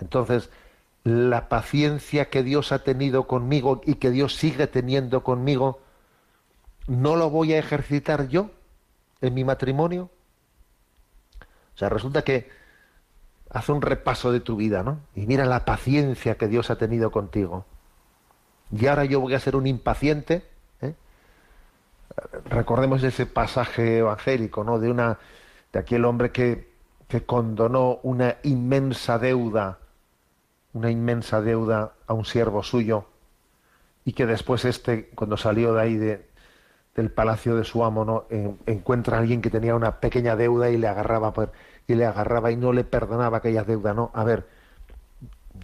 [0.00, 0.50] Entonces,
[1.04, 5.80] la paciencia que Dios ha tenido conmigo y que Dios sigue teniendo conmigo,
[6.86, 8.50] ¿no lo voy a ejercitar yo
[9.20, 10.10] en mi matrimonio?
[11.74, 12.48] O sea, resulta que
[13.50, 15.00] hace un repaso de tu vida, ¿no?
[15.14, 17.66] Y mira la paciencia que Dios ha tenido contigo.
[18.72, 20.42] Y ahora yo voy a ser un impaciente.
[20.80, 20.94] ¿eh?
[22.46, 24.78] Recordemos ese pasaje evangélico, ¿no?
[24.78, 25.18] De una
[25.72, 26.72] de aquel hombre que,
[27.08, 29.78] que condonó una inmensa deuda,
[30.74, 33.06] una inmensa deuda a un siervo suyo,
[34.04, 36.26] y que después este, cuando salió de ahí de,
[36.94, 38.26] del palacio de su amo, ¿no?
[38.66, 41.32] encuentra a alguien que tenía una pequeña deuda y le agarraba
[41.86, 44.10] y le agarraba y no le perdonaba aquella deuda, ¿no?
[44.14, 44.46] A ver,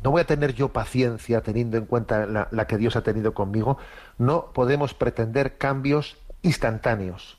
[0.02, 3.78] no voy a tener yo paciencia teniendo en cuenta la, que Dios ha tenido conmigo.
[4.18, 7.38] No podemos pretender cambios instantáneos.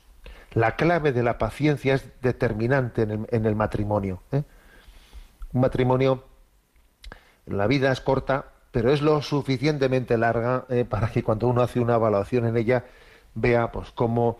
[0.52, 4.22] La clave de la paciencia es determinante en el, en el matrimonio.
[4.32, 4.42] ¿eh?
[5.52, 6.24] Un matrimonio,
[7.46, 11.80] la vida es corta, pero es lo suficientemente larga eh, para que cuando uno hace
[11.80, 12.84] una evaluación en ella,
[13.34, 14.38] vea pues cómo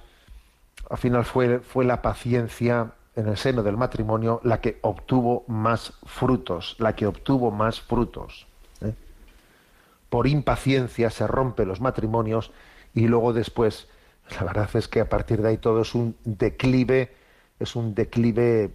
[0.91, 5.93] al final fue, fue la paciencia en el seno del matrimonio la que obtuvo más
[6.05, 8.47] frutos, la que obtuvo más frutos.
[8.81, 8.95] ¿eh?
[10.09, 12.53] Por impaciencia se rompen los matrimonios
[12.95, 13.89] y luego después,
[14.39, 17.15] la verdad es que a partir de ahí todo es un declive,
[17.59, 18.71] es un declive,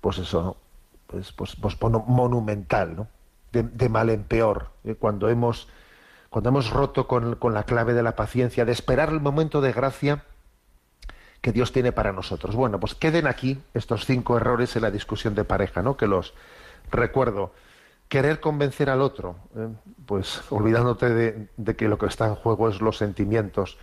[0.00, 0.65] pues eso, ¿no?
[1.06, 3.08] Pues, pues, pues monumental, ¿no?
[3.62, 4.70] de, mal en peor.
[4.84, 4.94] ¿eh?
[4.94, 5.68] Cuando hemos
[6.30, 9.72] cuando hemos roto con, con la clave de la paciencia, de esperar el momento de
[9.72, 10.24] gracia
[11.40, 12.54] que Dios tiene para nosotros.
[12.56, 15.96] Bueno, pues queden aquí estos cinco errores en la discusión de pareja, ¿no?
[15.96, 16.34] Que los
[16.90, 17.52] recuerdo.
[18.08, 19.68] Querer convencer al otro, ¿eh?
[20.04, 23.78] pues olvidándote de, de, que lo que está en juego es los sentimientos.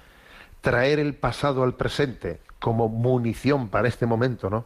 [0.62, 4.65] Traer el pasado al presente como munición para este momento, ¿no?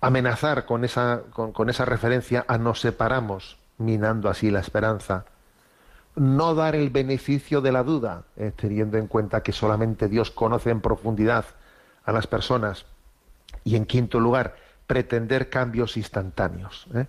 [0.00, 5.26] Amenazar con esa, con, con esa referencia a nos separamos, minando así la esperanza
[6.16, 8.24] no dar el beneficio de la duda,
[8.56, 11.44] teniendo en cuenta que solamente Dios conoce en profundidad
[12.04, 12.86] a las personas.
[13.64, 16.86] Y en quinto lugar, pretender cambios instantáneos.
[16.94, 17.06] ¿eh?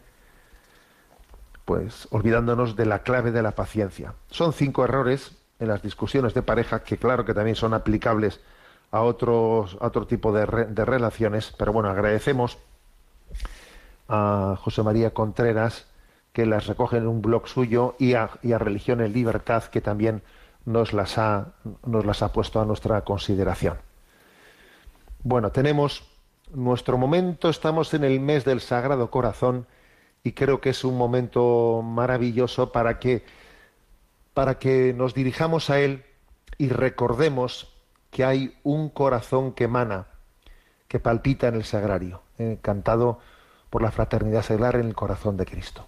[1.65, 4.13] Pues olvidándonos de la clave de la paciencia.
[4.29, 8.39] Son cinco errores en las discusiones de pareja que claro que también son aplicables
[8.91, 12.57] a, otros, a otro tipo de, de relaciones, pero bueno, agradecemos
[14.11, 15.87] a José María Contreras
[16.33, 20.21] que las recoge en un blog suyo y a, Religión en Libertad que también
[20.65, 21.53] nos las ha,
[21.85, 23.77] nos las ha puesto a nuestra consideración.
[25.23, 26.03] Bueno, tenemos
[26.53, 29.65] nuestro momento, estamos en el mes del Sagrado Corazón
[30.23, 33.23] y creo que es un momento maravilloso para que,
[34.33, 36.03] para que nos dirijamos a Él
[36.57, 37.73] y recordemos
[38.09, 40.07] que hay un corazón que emana,
[40.89, 43.19] que palpita en el sagrario, eh, cantado
[43.71, 45.87] por la fraternidad seglar en el corazón de Cristo.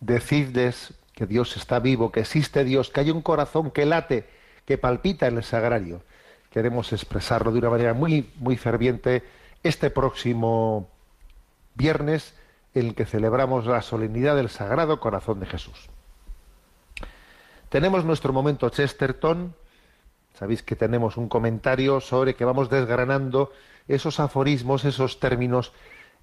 [0.00, 4.28] Decidles que Dios está vivo, que existe Dios, que hay un corazón que late,
[4.64, 6.02] que palpita en el sagrario.
[6.50, 9.22] Queremos expresarlo de una manera muy, muy ferviente
[9.66, 10.88] este próximo
[11.74, 12.34] viernes
[12.74, 15.88] en el que celebramos la solemnidad del Sagrado Corazón de Jesús.
[17.68, 19.54] Tenemos nuestro momento Chesterton.
[20.34, 23.52] Sabéis que tenemos un comentario sobre que vamos desgranando
[23.88, 25.72] esos aforismos, esos términos,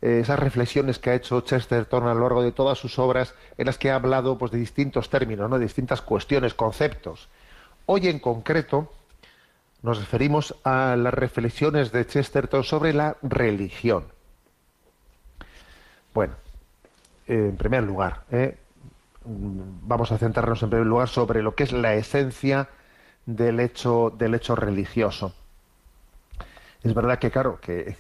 [0.02, 3.66] eh, esas reflexiones que ha hecho Chesterton a lo largo de todas sus obras, en
[3.66, 5.58] las que ha hablado pues, de distintos términos, ¿no?
[5.58, 7.30] de distintas cuestiones, conceptos.
[7.86, 8.92] Hoy en concreto
[9.84, 14.06] nos referimos a las reflexiones de Chesterton sobre la religión.
[16.14, 16.36] Bueno,
[17.28, 18.58] en primer lugar, ¿eh?
[19.26, 22.70] vamos a centrarnos en primer lugar sobre lo que es la esencia
[23.26, 24.16] del hecho,
[24.56, 25.36] religioso.
[26.82, 27.98] Es verdad que, claro, que,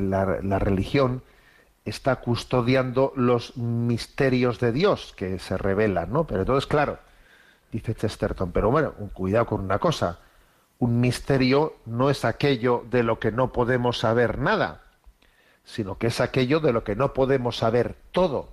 [0.00, 1.22] la, la, religión
[1.84, 6.26] está custodiando los misterios de Dios que se revelan, ¿no?
[6.26, 6.98] Pero entonces, claro,
[7.70, 10.20] dice Chesterton, pero bueno, cuidado con una cosa.
[10.84, 14.82] Un misterio no es aquello de lo que no podemos saber nada,
[15.64, 18.52] sino que es aquello de lo que no podemos saber todo.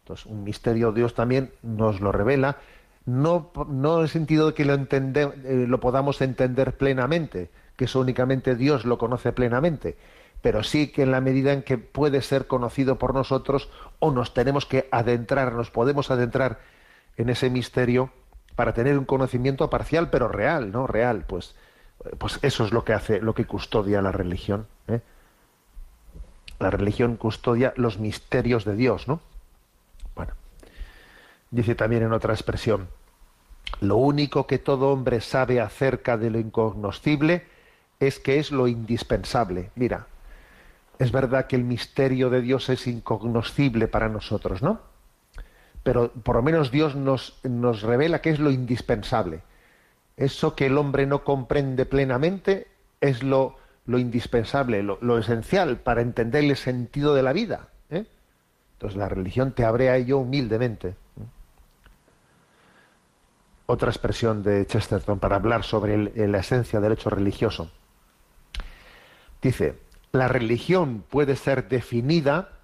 [0.00, 2.58] Entonces, un misterio Dios también nos lo revela,
[3.06, 8.54] no, en el sentido de que lo, eh, lo podamos entender plenamente, que eso únicamente
[8.54, 9.96] Dios lo conoce plenamente,
[10.42, 14.34] pero sí que en la medida en que puede ser conocido por nosotros o nos
[14.34, 16.58] tenemos que adentrar, nos podemos adentrar
[17.16, 18.10] en ese misterio
[18.58, 20.88] para tener un conocimiento parcial pero real, ¿no?
[20.88, 21.54] Real, pues,
[22.18, 24.66] pues eso es lo que hace, lo que custodia la religión.
[24.88, 25.00] ¿eh?
[26.58, 29.20] La religión custodia los misterios de Dios, ¿no?
[30.16, 30.32] Bueno,
[31.52, 32.88] dice también en otra expresión,
[33.80, 37.46] lo único que todo hombre sabe acerca de lo incognoscible
[38.00, 39.70] es que es lo indispensable.
[39.76, 40.08] Mira,
[40.98, 44.80] es verdad que el misterio de Dios es incognoscible para nosotros, ¿no?
[45.88, 49.40] Pero por lo menos Dios nos, nos revela que es lo indispensable.
[50.18, 52.66] Eso que el hombre no comprende plenamente
[53.00, 57.68] es lo, lo indispensable, lo, esencial para entender el sentido de la vida.
[57.88, 58.04] ¿eh?
[58.74, 60.94] Entonces la religión te abre a ello humildemente.
[63.64, 65.96] Otra expresión de Chesterton para hablar sobre
[66.28, 67.70] la esencia del hecho religioso.
[69.40, 69.78] Dice,
[70.12, 72.57] la religión puede ser definida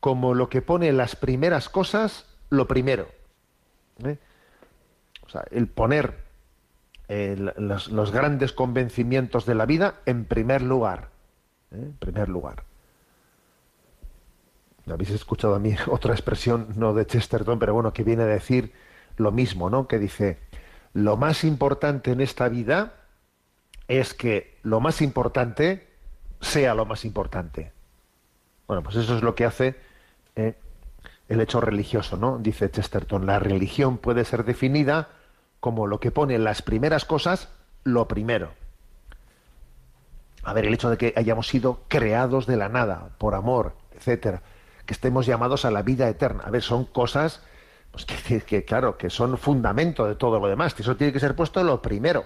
[0.00, 3.08] como lo que pone las primeras cosas lo primero.
[4.04, 4.18] ¿eh?
[5.26, 6.28] O sea, el poner
[7.08, 11.08] los, grandes convencimientos de la vida en primer lugar.
[11.70, 11.76] ¿eh?
[11.76, 12.64] En primer lugar.
[14.90, 18.72] Habéis escuchado a mí otra expresión, no de Chesterton, pero bueno, que viene a decir
[19.16, 19.88] lo mismo, ¿no?
[19.88, 20.38] Que dice,
[20.94, 22.94] lo más importante en esta vida
[23.88, 25.88] es que lo más importante
[26.40, 27.72] sea lo más importante.
[28.66, 29.76] Bueno, pues eso es lo que hace
[30.38, 32.38] el hecho religioso, ¿no?
[32.38, 35.08] Dice Chesterton, la religión puede ser definida
[35.60, 37.48] como lo que pone las primeras cosas
[37.84, 38.52] lo primero.
[40.42, 44.42] A ver, el hecho de que hayamos sido creados de la nada, por amor, etcétera,
[44.86, 46.44] que estemos llamados a la vida eterna.
[46.46, 47.42] A ver, son cosas
[47.90, 50.74] pues, que, que, claro, que son fundamento de todo lo demás.
[50.78, 52.24] Eso tiene que ser puesto lo primero.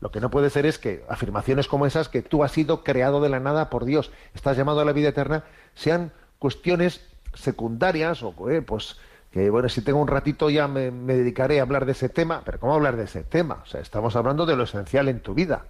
[0.00, 3.20] Lo que no puede ser es que afirmaciones como esas, que tú has sido creado
[3.20, 5.44] de la nada por Dios, estás llamado a la vida eterna,
[5.74, 8.96] sean cuestiones secundarias o eh, pues
[9.30, 12.58] que bueno, si tengo un ratito ya me, dedicaré a hablar de ese tema, pero
[12.58, 13.62] ¿cómo hablar de ese tema?
[13.62, 15.66] O sea, estamos hablando de lo esencial en tu vida,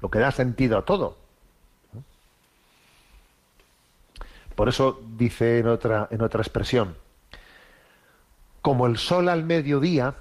[0.00, 1.16] lo que da sentido a todo.
[4.54, 6.96] Por eso dice en otra, en otra expresión,
[8.62, 10.14] como el sol al mediodía,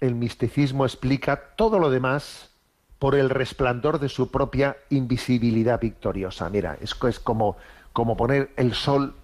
[0.00, 2.50] el misticismo explica todo lo demás
[2.98, 6.48] por el resplandor de su propia invisibilidad victoriosa.
[6.50, 7.56] Mira, es, es como,
[7.92, 9.14] como poner el sol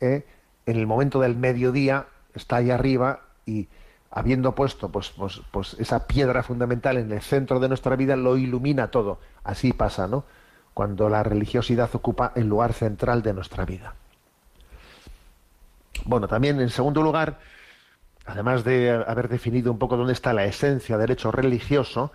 [0.00, 0.24] en
[0.66, 3.68] el momento del mediodía está ahí arriba y
[4.10, 8.36] habiendo puesto pues, pues, pues, esa piedra fundamental en el centro de nuestra vida, lo
[8.36, 9.20] ilumina todo.
[9.44, 10.24] Así pasa, ¿no?
[10.74, 13.94] Cuando la religiosidad ocupa el lugar central de nuestra vida.
[16.04, 17.38] Bueno, también en segundo lugar,
[18.24, 22.12] además de haber definido un poco dónde está la esencia del hecho religioso,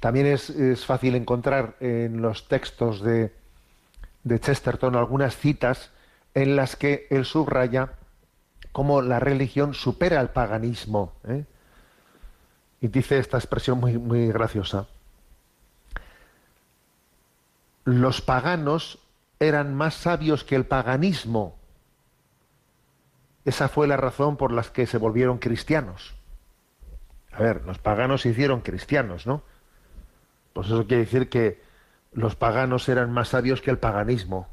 [0.00, 3.32] también es, es fácil encontrar en los textos de,
[4.24, 5.90] de Chesterton algunas citas
[6.36, 7.94] en las que él subraya
[8.70, 11.14] cómo la religión supera al paganismo.
[11.26, 11.46] ¿eh?
[12.82, 14.86] Y dice esta expresión muy, muy graciosa.
[17.84, 18.98] Los paganos
[19.40, 21.56] eran más sabios que el paganismo.
[23.46, 26.16] Esa fue la razón por la que se volvieron cristianos.
[27.32, 29.42] A ver, los paganos se hicieron cristianos, ¿no?
[30.52, 31.62] Pues eso quiere decir que
[32.12, 34.48] los paganos eran más sabios que el paganismo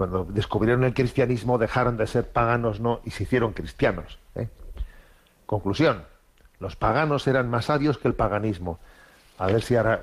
[0.00, 4.18] cuando descubrieron el cristianismo dejaron de ser paganos no y se hicieron cristianos.
[4.34, 4.48] ¿eh?
[5.44, 6.04] Conclusión,
[6.58, 8.78] los paganos eran más sabios que el paganismo.
[9.36, 10.00] A ver si ahora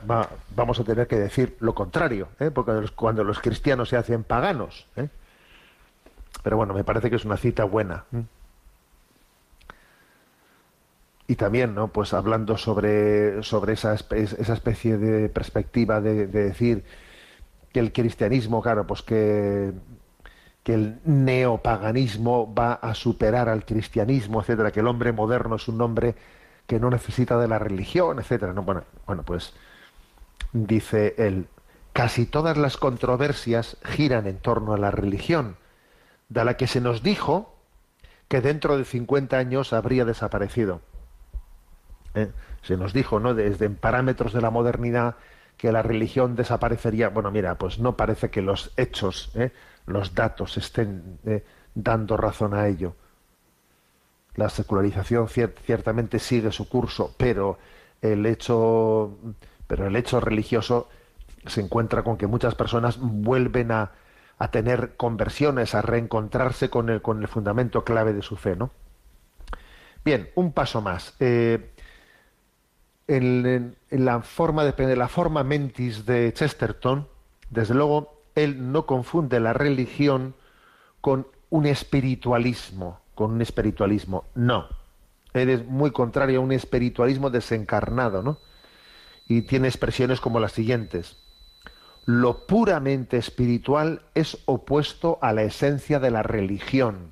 [0.56, 2.52] vamos a tener que decir lo contrario, ¿eh?
[2.52, 4.86] porque cuando los cristianos se hacen paganos.
[4.98, 5.10] ¿eh?
[6.44, 8.04] Pero bueno, me parece que es una cita buena.
[11.26, 11.88] Y también, ¿no?
[11.88, 16.86] Pues hablando sobre, sobre esa, esa especie de perspectiva de decir
[17.78, 19.72] que el cristianismo, claro, pues que,
[20.64, 25.80] que el neopaganismo va a superar al cristianismo, etcétera, que el hombre moderno es un
[25.80, 26.16] hombre
[26.66, 28.52] que no necesita de la religión, etcétera.
[28.54, 29.54] No, bueno, bueno, pues
[30.54, 31.50] dice él,
[31.94, 35.56] casi todas las controversias giran en torno a la religión,
[36.30, 37.60] de la que se nos dijo
[38.28, 40.82] que dentro de 50 años habría desaparecido.
[42.16, 42.32] ¿Eh?
[42.64, 43.36] Se nos dijo, ¿no?
[43.36, 45.16] Desde en parámetros de la modernidad
[45.58, 47.10] que la religión desaparecería.
[47.10, 49.52] Bueno, mira, pues no parece que los hechos, ¿eh?
[49.86, 51.44] los datos estén ¿eh?
[51.74, 52.96] dando razón a ello.
[54.36, 57.58] La secularización ciertamente sigue su curso, pero
[58.02, 59.18] el hecho,
[59.66, 60.90] pero el hecho religioso
[61.48, 63.92] se encuentra con que muchas personas vuelven a,
[64.38, 68.70] a tener conversiones, a reencontrarse con el, con el fundamento clave de su fe, ¿no?
[70.06, 71.16] Bien, un paso más.
[71.20, 71.72] Eh,
[73.08, 77.08] en, la forma de la forma mentis de Chesterton,
[77.50, 80.36] desde luego, él no confunde la religión
[81.02, 84.26] con un espiritualismo, con un espiritualismo.
[84.36, 84.68] No.
[85.34, 88.40] Él es muy contrario a un espiritualismo desencarnado, ¿no?
[89.28, 91.18] Y tiene expresiones como las siguientes
[92.08, 97.12] lo puramente espiritual es opuesto a la esencia de la religión,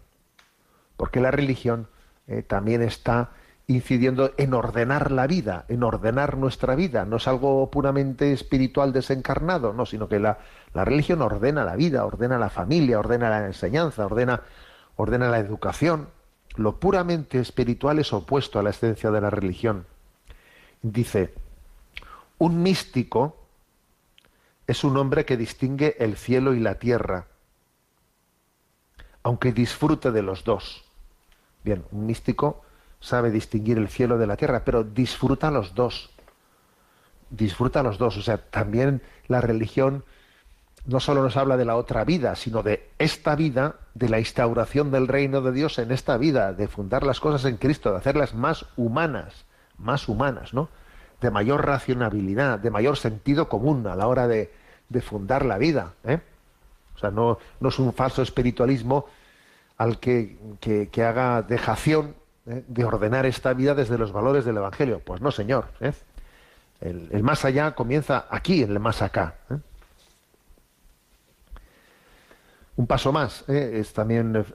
[0.96, 1.90] porque la religión
[2.28, 3.32] eh, también está
[3.68, 7.06] incidiendo en ordenar la vida, en ordenar nuestra vida.
[7.06, 10.40] No es algo puramente espiritual desencarnado, no, sino que la,
[10.74, 14.42] la religión ordena la vida, ordena la familia, ordena la enseñanza, ordena,
[14.98, 16.10] ordena la educación.
[16.56, 19.86] Lo puramente espiritual es opuesto a la esencia de la religión.
[20.82, 21.34] Dice,
[22.38, 23.38] un místico
[24.68, 27.28] es un hombre que distingue el cielo y la tierra,
[29.24, 30.84] aunque disfrute de los dos.
[31.64, 32.65] Bien, un místico
[33.06, 36.10] sabe distinguir el cielo de la tierra, pero disfruta los dos.
[37.30, 38.18] Disfruta los dos.
[38.18, 40.04] O sea, también la religión
[40.86, 44.92] no solo nos habla de la otra vida, sino de esta vida, de la instauración
[44.92, 48.34] del reino de Dios en esta vida, de fundar las cosas en Cristo, de hacerlas
[48.34, 49.46] más humanas,
[49.78, 50.70] más humanas, ¿no?
[51.22, 54.52] de mayor racionalidad, de mayor sentido común a la hora de,
[55.02, 55.94] fundar la vida.
[56.04, 56.20] ¿eh?
[56.96, 59.06] O sea, no, no, es un falso espiritualismo
[59.78, 62.16] al que, que, haga dejación
[62.46, 62.64] ¿eh?
[62.68, 65.00] de ordenar esta vida desde los valores del Evangelio.
[65.00, 65.68] Pues no, señor.
[65.80, 65.94] ¿eh?
[66.82, 69.36] El, más allá comienza aquí, el más acá.
[72.76, 73.48] Un paso más.
[73.48, 74.46] Es también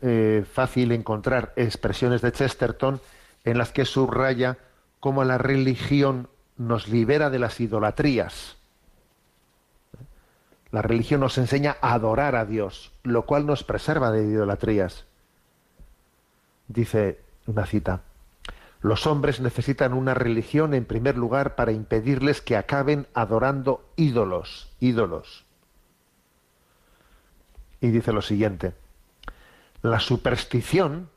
[0.53, 3.01] fácil encontrar expresiones de Chesterton
[3.45, 4.59] en las que subraya
[5.01, 6.29] cómo la religión
[6.59, 8.57] nos libera de las idolatrías.
[10.71, 15.07] La religión nos enseña a adorar a Dios, lo cual nos preserva de idolatrías.
[16.69, 18.03] Dice una cita,
[18.81, 25.45] los hombres necesitan una religión en primer lugar para impedirles que acaben adorando ídolos, ídolos.
[27.81, 28.73] Y dice lo siguiente,
[29.83, 31.11] la superstición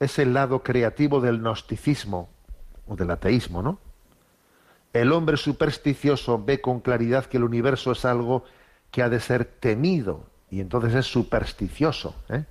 [0.00, 2.30] es el lado creativo del gnosticismo
[2.86, 3.78] o del ateísmo, ¿no?
[4.92, 8.44] El hombre supersticioso ve con claridad que el universo es algo
[8.90, 12.14] que ha de ser temido y entonces es supersticioso.
[12.28, 12.44] ¿eh?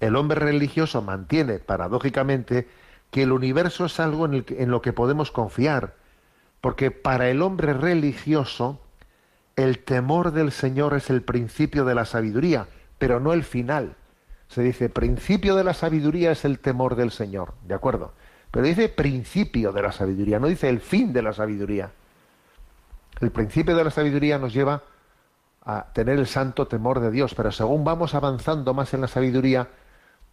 [0.00, 2.66] El hombre religioso mantiene, paradójicamente,
[3.10, 5.94] que el universo es algo en, lo que podemos confiar,
[6.60, 8.80] porque para el hombre religioso
[9.56, 12.66] el temor del Señor es el principio de la sabiduría,
[12.98, 13.96] pero no el final.
[14.48, 18.12] Se dice, principio de la sabiduría es el temor del Señor, ¿de acuerdo?
[18.50, 21.90] Pero dice principio de la sabiduría, no dice el fin de la sabiduría.
[23.20, 24.82] El principio de la sabiduría nos lleva
[25.62, 29.68] a tener el santo temor de Dios, pero según vamos avanzando más en la sabiduría,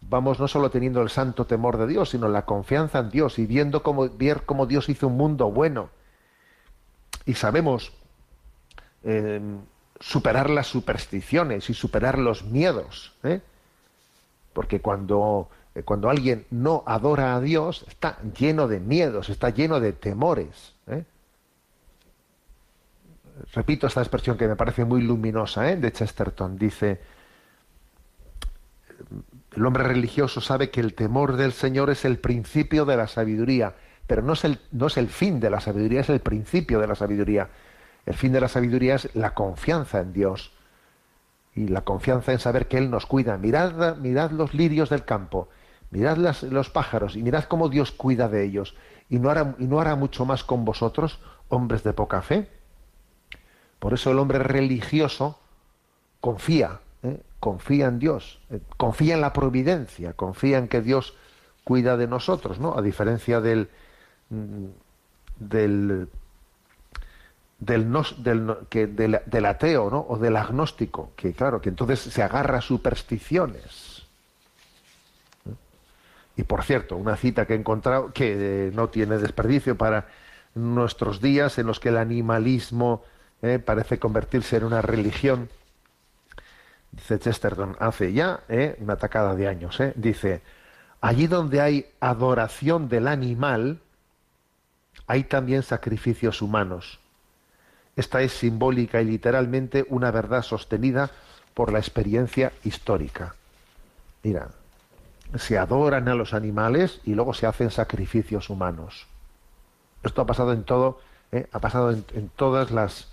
[0.00, 3.46] vamos no solo teniendo el santo temor de Dios, sino la confianza en Dios y
[3.46, 5.90] viendo cómo, ver cómo Dios hizo un mundo bueno.
[7.26, 7.92] Y sabemos
[9.04, 9.40] eh,
[10.00, 13.14] superar las supersticiones y superar los miedos.
[13.22, 13.40] ¿eh?
[14.52, 15.50] Porque cuando
[15.84, 20.74] cuando alguien no adora a Dios, está lleno de miedos, está lleno de temores.
[20.86, 21.04] ¿eh?
[23.52, 25.76] Repito esta expresión que me parece muy luminosa ¿eh?
[25.76, 26.58] de Chesterton.
[26.58, 27.00] Dice,
[29.58, 33.74] el hombre religioso sabe que el temor del Señor es el principio de la sabiduría,
[34.06, 36.86] pero no es el, no es el fin de la sabiduría, es el principio de
[36.86, 37.48] la sabiduría.
[38.06, 40.52] El fin de la sabiduría es la confianza en Dios
[41.54, 43.36] y la confianza en saber que Él nos cuida.
[43.36, 45.48] Mirad, mirad los lirios del campo,
[45.90, 48.76] Mirad los pájaros y mirad cómo Dios cuida de ellos.
[49.08, 52.48] ¿Y no, hará, ¿Y no hará mucho más con vosotros, hombres de poca fe?
[53.78, 55.40] Por eso el hombre religioso
[56.20, 56.80] confía.
[57.40, 61.14] Confía en Dios, eh, confía en la providencia, confía en que Dios
[61.64, 62.76] cuida de nosotros, ¿no?
[62.76, 63.68] A diferencia del
[64.30, 64.66] mm,
[65.38, 66.08] del
[67.58, 70.06] del, que, del, del ateo, ¿no?
[70.08, 74.06] O del agnóstico, que claro, que entonces se agarra a supersticiones
[76.36, 80.06] Y por cierto, una cita que he encontrado que eh, no tiene desperdicio para
[80.54, 83.02] nuestros días en los que el animalismo
[83.42, 85.48] eh, parece convertirse en una religión.
[86.90, 90.42] Dice Chesterton, hace ya eh, una tacada de años, dice,
[91.00, 93.80] allí donde hay adoración del animal,
[95.06, 96.98] hay también sacrificios humanos.
[97.96, 101.10] Esta es simbólica y literalmente una verdad sostenida
[101.54, 103.34] por la experiencia histórica.
[104.22, 104.50] Mira,
[105.36, 109.06] se adoran a los animales y luego se hacen sacrificios humanos.
[110.02, 111.00] Esto ha pasado en todo,
[111.32, 111.48] ¿eh?
[111.52, 113.08] ha pasado en, todas las,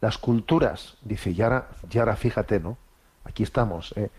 [0.00, 0.96] las, culturas.
[1.02, 2.78] Dice, y ahora, y ahora fíjate, ¿no?
[3.28, 4.10] Aquí estamos, ¿eh?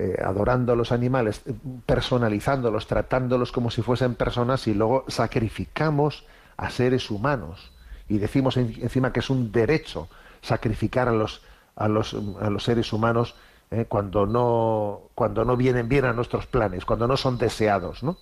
[0.00, 1.42] Eh, adorando a los animales,
[1.84, 6.24] personalizándolos, tratándolos como si fuesen personas y luego sacrificamos
[6.56, 7.72] a seres humanos.
[8.08, 10.08] Y decimos encima que es un derecho
[10.40, 11.42] sacrificar a los,
[11.74, 13.34] a los, a los seres humanos
[13.72, 13.86] ¿eh?
[13.88, 18.04] cuando, no, cuando no vienen bien a nuestros planes, cuando no son deseados.
[18.04, 18.18] ¿no?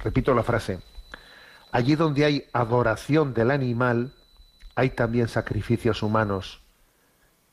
[0.00, 0.78] Repito la frase.
[1.72, 4.12] Allí donde hay adoración del animal,
[4.74, 6.60] hay también sacrificios humanos.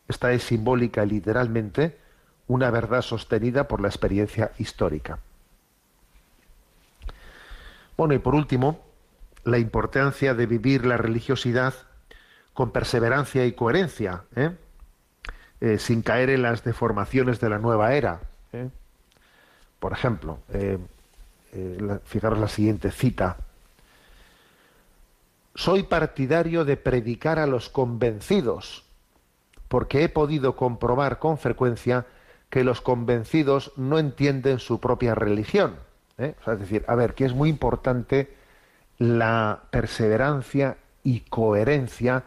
[0.07, 1.97] Esta es simbólica literalmente
[2.47, 5.19] una verdad sostenida por la experiencia histórica.
[7.97, 8.81] Bueno, y por último,
[9.45, 11.73] la importancia de vivir la religiosidad
[12.53, 14.23] con perseverancia y coherencia.
[14.35, 14.55] ¿eh?
[15.61, 18.21] Eh, sin caer en las deformaciones de la nueva era.
[18.53, 18.69] ¿eh?
[19.79, 20.39] Por ejemplo,
[22.05, 23.37] fijaros la siguiente cita.
[25.53, 28.84] Soy partidario de predicar a los convencidos,
[29.68, 32.05] porque he podido comprobar con frecuencia
[32.49, 35.76] que los convencidos no entienden su propia religión.
[36.18, 38.34] es decir, a ver, que es muy importante
[38.97, 42.24] la perseverancia y coherencia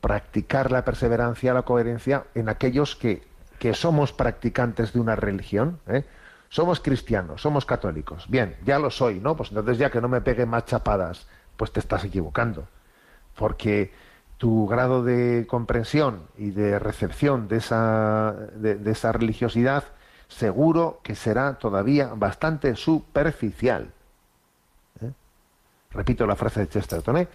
[0.00, 3.22] practicar la perseverancia, la coherencia en aquellos que,
[3.58, 5.80] que somos practicantes de una religión.
[5.88, 6.04] ¿eh?
[6.48, 8.26] Somos cristianos, somos católicos.
[8.28, 9.36] Bien, ya lo soy, ¿no?
[9.36, 11.26] Pues entonces ya que no me peguen más chapadas,
[11.56, 12.66] pues te estás equivocando.
[13.36, 13.92] Porque
[14.38, 19.84] tu grado de comprensión y de recepción de esa, de, esa religiosidad
[20.28, 23.92] seguro que será todavía bastante superficial.
[25.02, 25.10] ¿eh?
[25.90, 27.28] Repito la frase de Chesterton, ¿eh?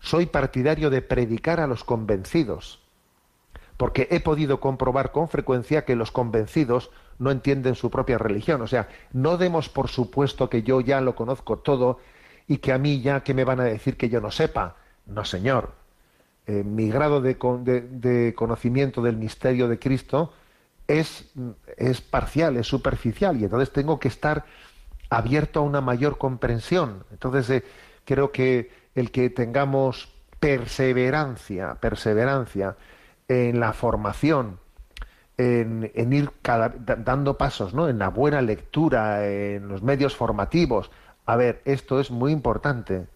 [0.00, 2.80] soy partidario de predicar a los convencidos,
[3.76, 8.62] porque he podido comprobar con frecuencia que los convencidos no entienden su propia religión.
[8.62, 11.98] O sea, no demos por supuesto que yo ya lo conozco todo
[12.46, 14.76] y que a mí ya que me van a decir que yo no sepa.
[15.06, 15.72] No, señor.
[16.48, 17.36] Eh, mi grado de,
[18.34, 20.32] conocimiento del misterio de Cristo
[20.86, 21.30] es,
[21.76, 24.46] es parcial, es superficial, y entonces tengo que estar
[25.10, 27.04] abierto a una mayor comprensión.
[27.12, 27.64] Entonces, eh,
[28.06, 32.76] creo que el que tengamos perseverancia, perseverancia
[33.28, 34.58] en la formación,
[35.36, 36.30] en, ir
[37.04, 37.90] dando pasos, ¿no?
[37.90, 40.90] En la buena lectura, en los medios formativos.
[41.26, 43.06] A ver, esto es muy importante.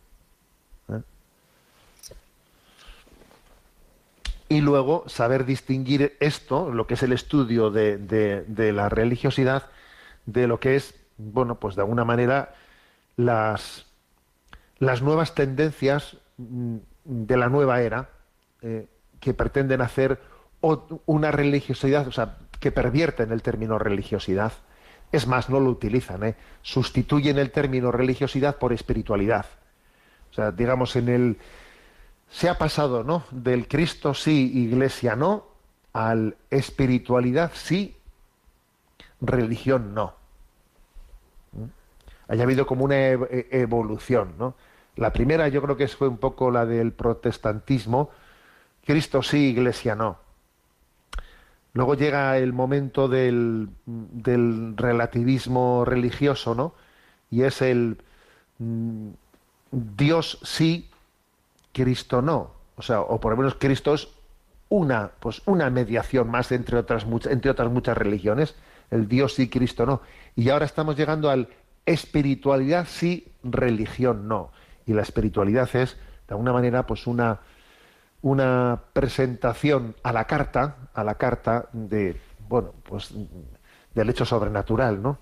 [4.52, 9.70] Y luego saber distinguir esto, lo que es el estudio de, de la religiosidad,
[10.26, 12.54] de lo que es, bueno, pues de alguna manera
[13.16, 13.86] las,
[14.78, 18.10] las nuevas tendencias mm, de la nueva era
[18.60, 18.86] eh,
[19.20, 20.20] que pretenden hacer
[21.06, 24.52] una religiosidad, o sea, que pervierten el término religiosidad.
[25.10, 26.34] Es más, no lo utilizan, ¿eh?
[26.62, 29.46] sustituyen el término religiosidad por espiritualidad.
[30.30, 31.38] O sea, digamos, en el.
[32.32, 33.24] Se ha pasado, ¿no?
[33.30, 35.44] Del Cristo sí, iglesia no,
[35.92, 37.96] al espiritualidad sí,
[39.20, 40.14] religión no.
[41.52, 41.64] ¿Mm?
[42.28, 44.54] Haya habido como una e-, evolución, ¿no?
[44.96, 48.10] La primera yo creo que fue un poco la del protestantismo.
[48.84, 50.18] Cristo sí, iglesia no.
[51.74, 53.70] Luego llega el momento del,
[54.76, 56.74] relativismo religioso, ¿no?
[57.30, 57.96] Y es el
[58.58, 59.08] mm,
[59.70, 60.90] Dios sí,
[61.72, 62.52] Cristo no.
[62.76, 64.08] O sea, o por lo menos Cristo es
[64.68, 68.54] una, pues una mediación más entre otras, entre otras muchas religiones.
[68.90, 70.02] El Dios sí, Cristo no.
[70.34, 71.48] Y ahora estamos llegando al
[71.84, 74.50] espiritualidad sí, religión no
[74.86, 75.96] y la espiritualidad es
[76.28, 77.40] de alguna manera pues una
[78.22, 83.12] una presentación a la carta a la carta de bueno pues
[83.94, 85.18] del hecho sobrenatural no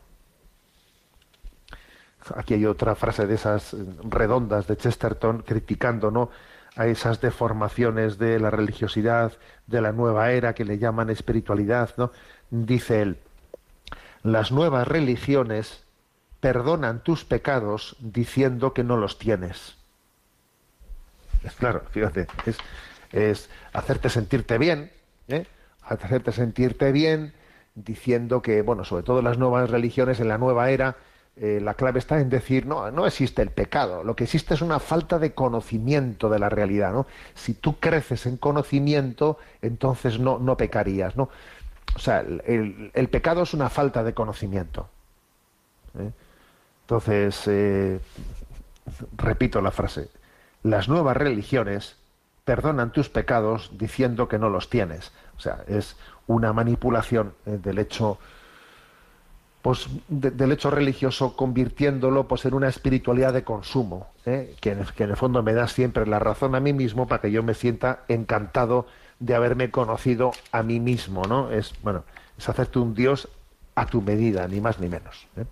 [2.34, 6.30] aquí hay otra frase de esas redondas de Chesterton criticando no
[6.76, 9.32] a esas deformaciones de la religiosidad
[9.66, 12.12] de la nueva era que le llaman espiritualidad no
[12.50, 13.18] dice él
[14.22, 15.84] las nuevas religiones
[16.40, 19.76] perdonan tus pecados diciendo que no los tienes.
[21.42, 22.26] Es claro, fíjate,
[23.12, 24.90] es, hacerte sentirte bien,
[25.28, 25.46] ¿eh?
[25.82, 27.32] hacerte sentirte bien
[27.74, 30.96] diciendo que, bueno, sobre todo las nuevas religiones en la nueva era,
[31.42, 34.60] eh, la clave está en decir, no, no existe el pecado, lo que existe es
[34.60, 37.06] una falta de conocimiento de la realidad, ¿no?
[37.34, 41.30] Si tú creces en conocimiento, entonces no, no pecarías, ¿no?
[41.96, 44.90] O sea, el, el pecado es una falta de conocimiento.
[45.98, 46.10] ¿eh?
[46.82, 48.00] Entonces, eh,
[49.16, 50.10] repito la frase,
[50.62, 51.96] las nuevas religiones
[52.44, 55.10] perdonan tus pecados diciendo que no los tienes.
[55.38, 58.18] O sea, es una manipulación del hecho
[59.62, 65.10] pues del hecho religioso convirtiéndolo pues en una espiritualidad de consumo que, en, que, en,
[65.10, 68.04] el fondo me da siempre la razón a mí mismo para que yo me sienta
[68.08, 68.86] encantado
[69.18, 72.04] de haberme conocido a mí mismo no es bueno
[72.38, 73.28] es hacerte un dios
[73.74, 75.44] a tu medida ni más ni menos ¿eh?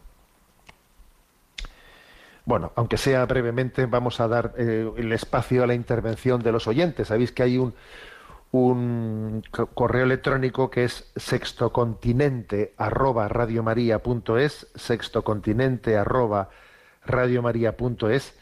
[2.48, 6.66] Bueno, aunque sea brevemente, vamos a dar eh, el espacio a la intervención de los
[6.66, 7.08] oyentes.
[7.08, 7.74] Sabéis que hay un,
[8.50, 9.42] un
[9.74, 16.48] correo electrónico que es sextocontinente arroba radiomaria.es, sextocontinente arroba
[17.04, 18.38] radiomaria.es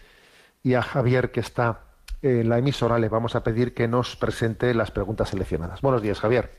[0.62, 1.80] y a Javier que está
[2.22, 5.80] en la emisora le vamos a pedir que nos presente las preguntas seleccionadas.
[5.80, 6.50] Buenos días, Javier.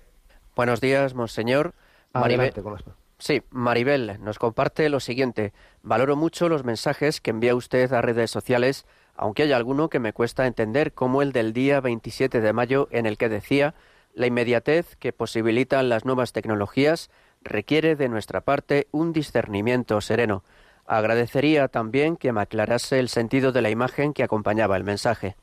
[0.56, 1.74] Buenos días, monseñor.
[2.12, 2.84] Con las
[3.20, 5.54] Sí, Maribel nos comparte lo siguiente.
[5.82, 8.86] Valoro mucho los mensajes que envía usted a redes sociales,
[9.18, 13.06] aunque hay alguno que me cuesta entender, como el del día 27 de mayo, en
[13.06, 13.74] el que decía
[14.14, 17.10] la inmediatez que posibilitan las nuevas tecnologías
[17.44, 20.44] requiere de nuestra parte un discernimiento sereno.
[20.88, 25.36] Agradecería también que me aclarase el sentido de la imagen que acompañaba el mensaje.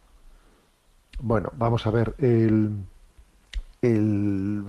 [1.20, 2.14] Bueno, vamos a ver.
[2.18, 2.84] El,
[3.82, 4.64] el,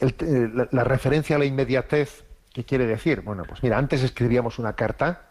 [0.00, 3.20] el, la, referencia a la inmediatez, ¿qué quiere decir?
[3.20, 5.28] Bueno, pues mira, antes escribíamos una carta,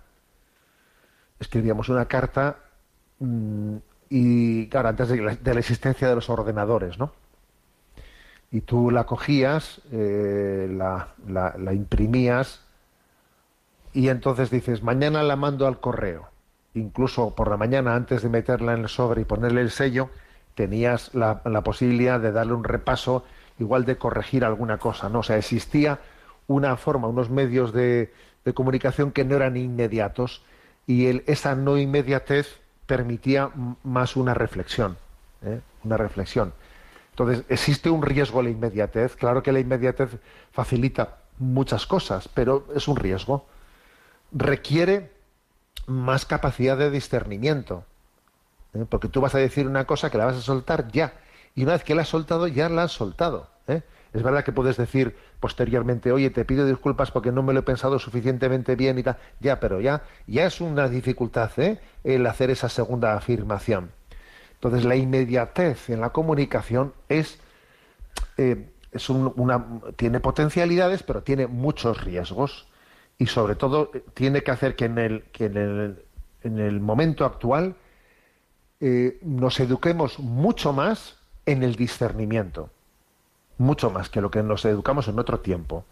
[1.40, 2.58] escribíamos una carta
[3.20, 3.78] mmm,
[4.10, 7.12] y, claro, antes de la, existencia de los ordenadores, ¿no?
[8.52, 12.62] Y tú la cogías, eh, la, la, la, imprimías
[13.94, 16.30] y entonces dices, mañana la mando al correo.
[16.76, 20.10] Incluso por la mañana, antes de meterla en el sobre y ponerle el sello,
[20.54, 23.26] tenías la, la posibilidad de darle un repaso
[23.60, 25.20] igual de corregir alguna cosa, ¿no?
[25.20, 26.00] O sea, existía
[26.48, 28.14] una forma, unos medios de,
[28.44, 30.44] de comunicación que no eran inmediatos
[30.88, 33.50] y esa no inmediatez permitía
[33.84, 34.98] más una reflexión,
[35.44, 35.62] ¿eh?
[35.84, 36.54] una reflexión.
[37.12, 39.16] Entonces, existe un riesgo a la inmediatez.
[39.16, 40.10] Claro que la inmediatez
[40.52, 43.46] facilita muchas cosas, pero es un riesgo.
[44.32, 45.12] Requiere
[45.88, 47.86] más capacidad de discernimiento.
[48.74, 48.86] ¿eh?
[48.88, 51.14] Porque tú vas a decir una cosa que la vas a soltar ya
[51.56, 53.50] y una vez que la has soltado, ya la has soltado.
[53.68, 53.82] ¿eh?
[54.14, 57.62] Es verdad que puedes decir posteriormente, oye, te pido disculpas porque no me lo he
[57.62, 59.18] pensado suficientemente bien y tal.
[59.40, 61.78] Ya, pero ya, ya es una dificultad ¿eh?
[62.04, 63.92] el hacer esa segunda afirmación.
[64.56, 67.38] Entonces, la inmediatez en la comunicación es,
[68.38, 69.64] eh, es un, una,
[69.98, 72.66] tiene potencialidades, pero tiene muchos riesgos.
[73.20, 76.06] Y sobre todo, eh, tiene que hacer que en el, que en el,
[76.42, 77.76] en el momento actual
[78.80, 82.72] eh, nos eduquemos mucho más en el discernimiento,
[83.58, 85.86] mucho más que lo que nos educamos en otro tiempo.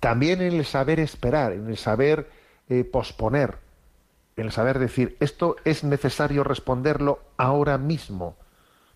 [0.00, 2.30] También en el saber esperar, en el saber
[2.68, 3.58] eh, posponer,
[4.36, 8.36] en el saber decir, esto es necesario responderlo ahora mismo.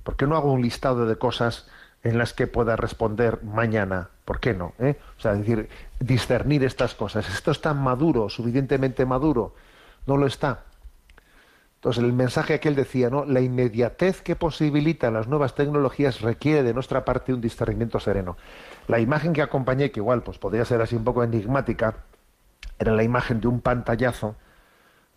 [0.03, 1.69] ¿Por qué no hago un listado de cosas
[2.03, 4.11] en las que pueda responder mañana?
[4.25, 4.75] ¿Por qué no?
[4.79, 4.99] Eh?
[5.17, 5.69] O sea, decir,
[6.01, 7.29] discernir estas cosas.
[7.29, 9.55] ¿Esto está maduro, suficientemente maduro?
[10.07, 10.65] No lo está.
[11.79, 13.25] Entonces, el mensaje que él decía, ¿no?
[13.25, 18.37] La inmediatez que posibilitan las nuevas tecnologías requiere de nuestra parte un discernimiento sereno.
[18.89, 21.95] La imagen que acompañé, que igual pues podría ser así un poco enigmática,
[22.81, 24.35] era la imagen de un pantallazo,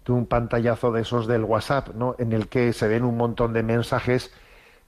[0.05, 2.16] de un pantallazo de esos del WhatsApp, ¿no?
[2.20, 4.32] En el que se ven un montón de mensajes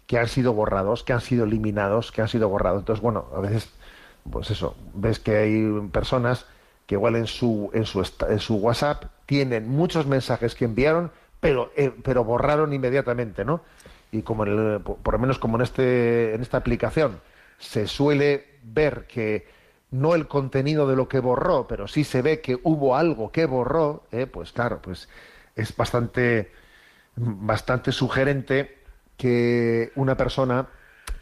[0.05, 2.81] que han sido borrados, que han sido eliminados, que han sido borrados.
[2.81, 3.71] Entonces, bueno, a veces,
[4.29, 6.45] pues eso, ves que hay personas
[6.85, 11.11] que igual en su, en su, en su WhatsApp tienen muchos mensajes que enviaron,
[11.43, 13.61] pero, eh, pero borraron inmediatamente, ¿no?
[14.13, 17.19] Y como en el, por lo menos como en, este, en esta aplicación
[17.59, 19.45] se suele ver que
[19.91, 23.45] no el contenido de lo que borró, pero sí se ve que hubo algo que
[23.45, 25.09] borró, eh, pues claro, pues
[25.57, 26.53] es bastante,
[27.17, 28.77] bastante sugerente
[29.17, 30.69] que una persona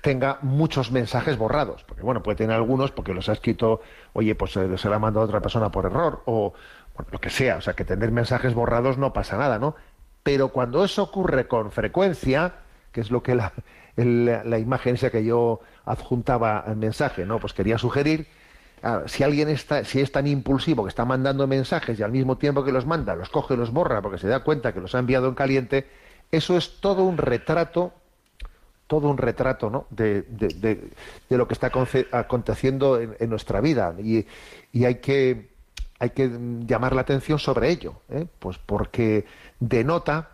[0.01, 3.81] tenga muchos mensajes borrados, porque bueno, puede tener algunos porque los ha escrito,
[4.13, 6.53] oye, pues se, se la ha mandado a otra persona por error, o
[6.95, 9.75] bueno, lo que sea, o sea, que tener mensajes borrados no pasa nada, ¿no?
[10.23, 12.53] Pero cuando eso ocurre con frecuencia,
[12.91, 13.53] que es lo que la,
[13.95, 17.39] la imagen esa que yo adjuntaba al mensaje, ¿no?
[17.39, 18.27] Pues quería sugerir,
[19.05, 22.63] si alguien está, si es tan impulsivo que está mandando mensajes y al mismo tiempo
[22.63, 24.99] que los manda, los coge y los borra porque se da cuenta que los ha
[24.99, 25.87] enviado en caliente,
[26.31, 27.93] eso es todo un retrato,
[28.87, 29.85] todo un retrato, ¿no?
[29.89, 30.91] De, de,
[31.29, 31.71] de, lo que está
[32.11, 33.93] aconteciendo en, en, nuestra vida.
[33.99, 34.25] Y,
[34.71, 35.51] y hay que
[35.99, 36.31] hay que
[36.65, 38.25] llamar la atención sobre ello, ¿eh?
[38.39, 39.23] pues porque
[39.61, 40.31] denota,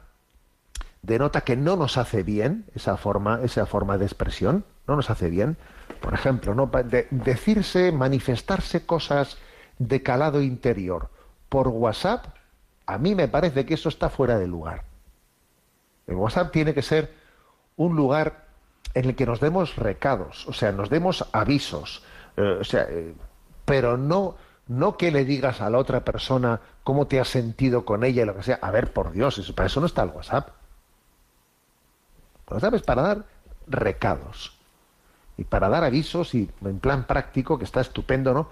[1.04, 5.30] denota que no nos hace bien esa forma, esa forma de expresión, no nos hace
[5.30, 5.58] bien.
[6.02, 6.72] Por ejemplo, ¿no?
[7.12, 9.38] decirse, manifestarse cosas
[9.78, 11.10] de calado interior
[11.50, 12.26] por WhatsApp,
[12.88, 14.84] a mí me parece que eso está fuera de lugar.
[16.08, 17.14] El WhatsApp tiene que ser
[17.76, 18.48] un lugar
[18.94, 22.04] en el que nos demos recados, o sea, nos demos avisos,
[22.38, 23.14] eh, o sea, eh,
[23.66, 24.38] pero no
[24.68, 28.26] no que le digas a la otra persona cómo te has sentido con ella y
[28.26, 28.60] lo que sea.
[28.62, 30.50] A ver, por Dios, eso, para eso no está el WhatsApp.
[32.48, 33.26] El WhatsApp es para dar
[33.68, 34.58] recados
[35.38, 38.50] y para dar avisos y en plan práctico, que está estupendo, ¿no?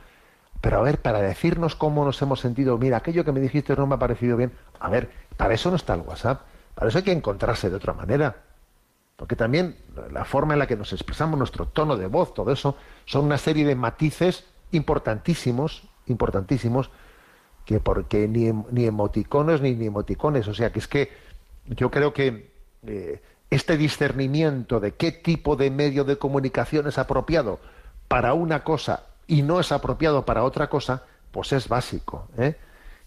[0.61, 3.87] Pero a ver, para decirnos cómo nos hemos sentido, mira, aquello que me dijiste no
[3.87, 4.51] me ha parecido bien.
[4.79, 6.41] A ver, para eso no está el WhatsApp.
[6.73, 8.35] Para eso hay que encontrarse de otra manera.
[9.15, 9.77] Porque también
[10.11, 13.37] la forma en la que nos expresamos, nuestro tono de voz, todo eso, son una
[13.37, 16.89] serie de matices importantísimos importantísimos
[17.65, 20.47] que porque ni, em, ni emoticones ni, ni, emoticones.
[20.47, 21.11] O sea, que es que
[21.65, 22.51] yo creo que
[22.85, 27.59] eh, este discernimiento de qué tipo de medio de comunicación es apropiado
[28.07, 32.27] para una cosa y no es apropiado para otra cosa, pues es básico.
[32.37, 32.55] ¿eh?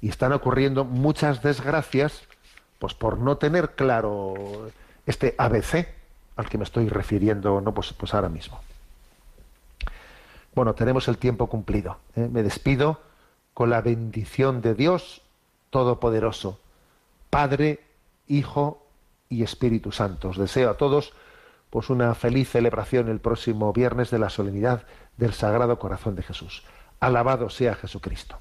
[0.01, 2.23] Y están ocurriendo muchas desgracias
[2.79, 4.71] pues por no tener claro
[5.07, 5.89] este ABC
[6.37, 8.61] al que me estoy refiriendo no pues, pues ahora mismo.
[10.59, 11.99] Bueno, tenemos el tiempo cumplido.
[12.17, 12.29] ¿eh?
[12.29, 12.99] Me despido
[13.55, 15.23] con la bendición de Dios
[15.71, 16.59] Todopoderoso,
[17.31, 17.79] Padre,
[18.27, 18.85] Hijo
[19.29, 20.31] y Espíritu Santo.
[20.31, 21.13] Os deseo a todos
[21.71, 24.83] pues una feliz celebración el próximo viernes de la solemnidad
[25.17, 26.65] del Sagrado Corazón de Jesús.
[26.99, 28.41] Alabado sea Jesucristo.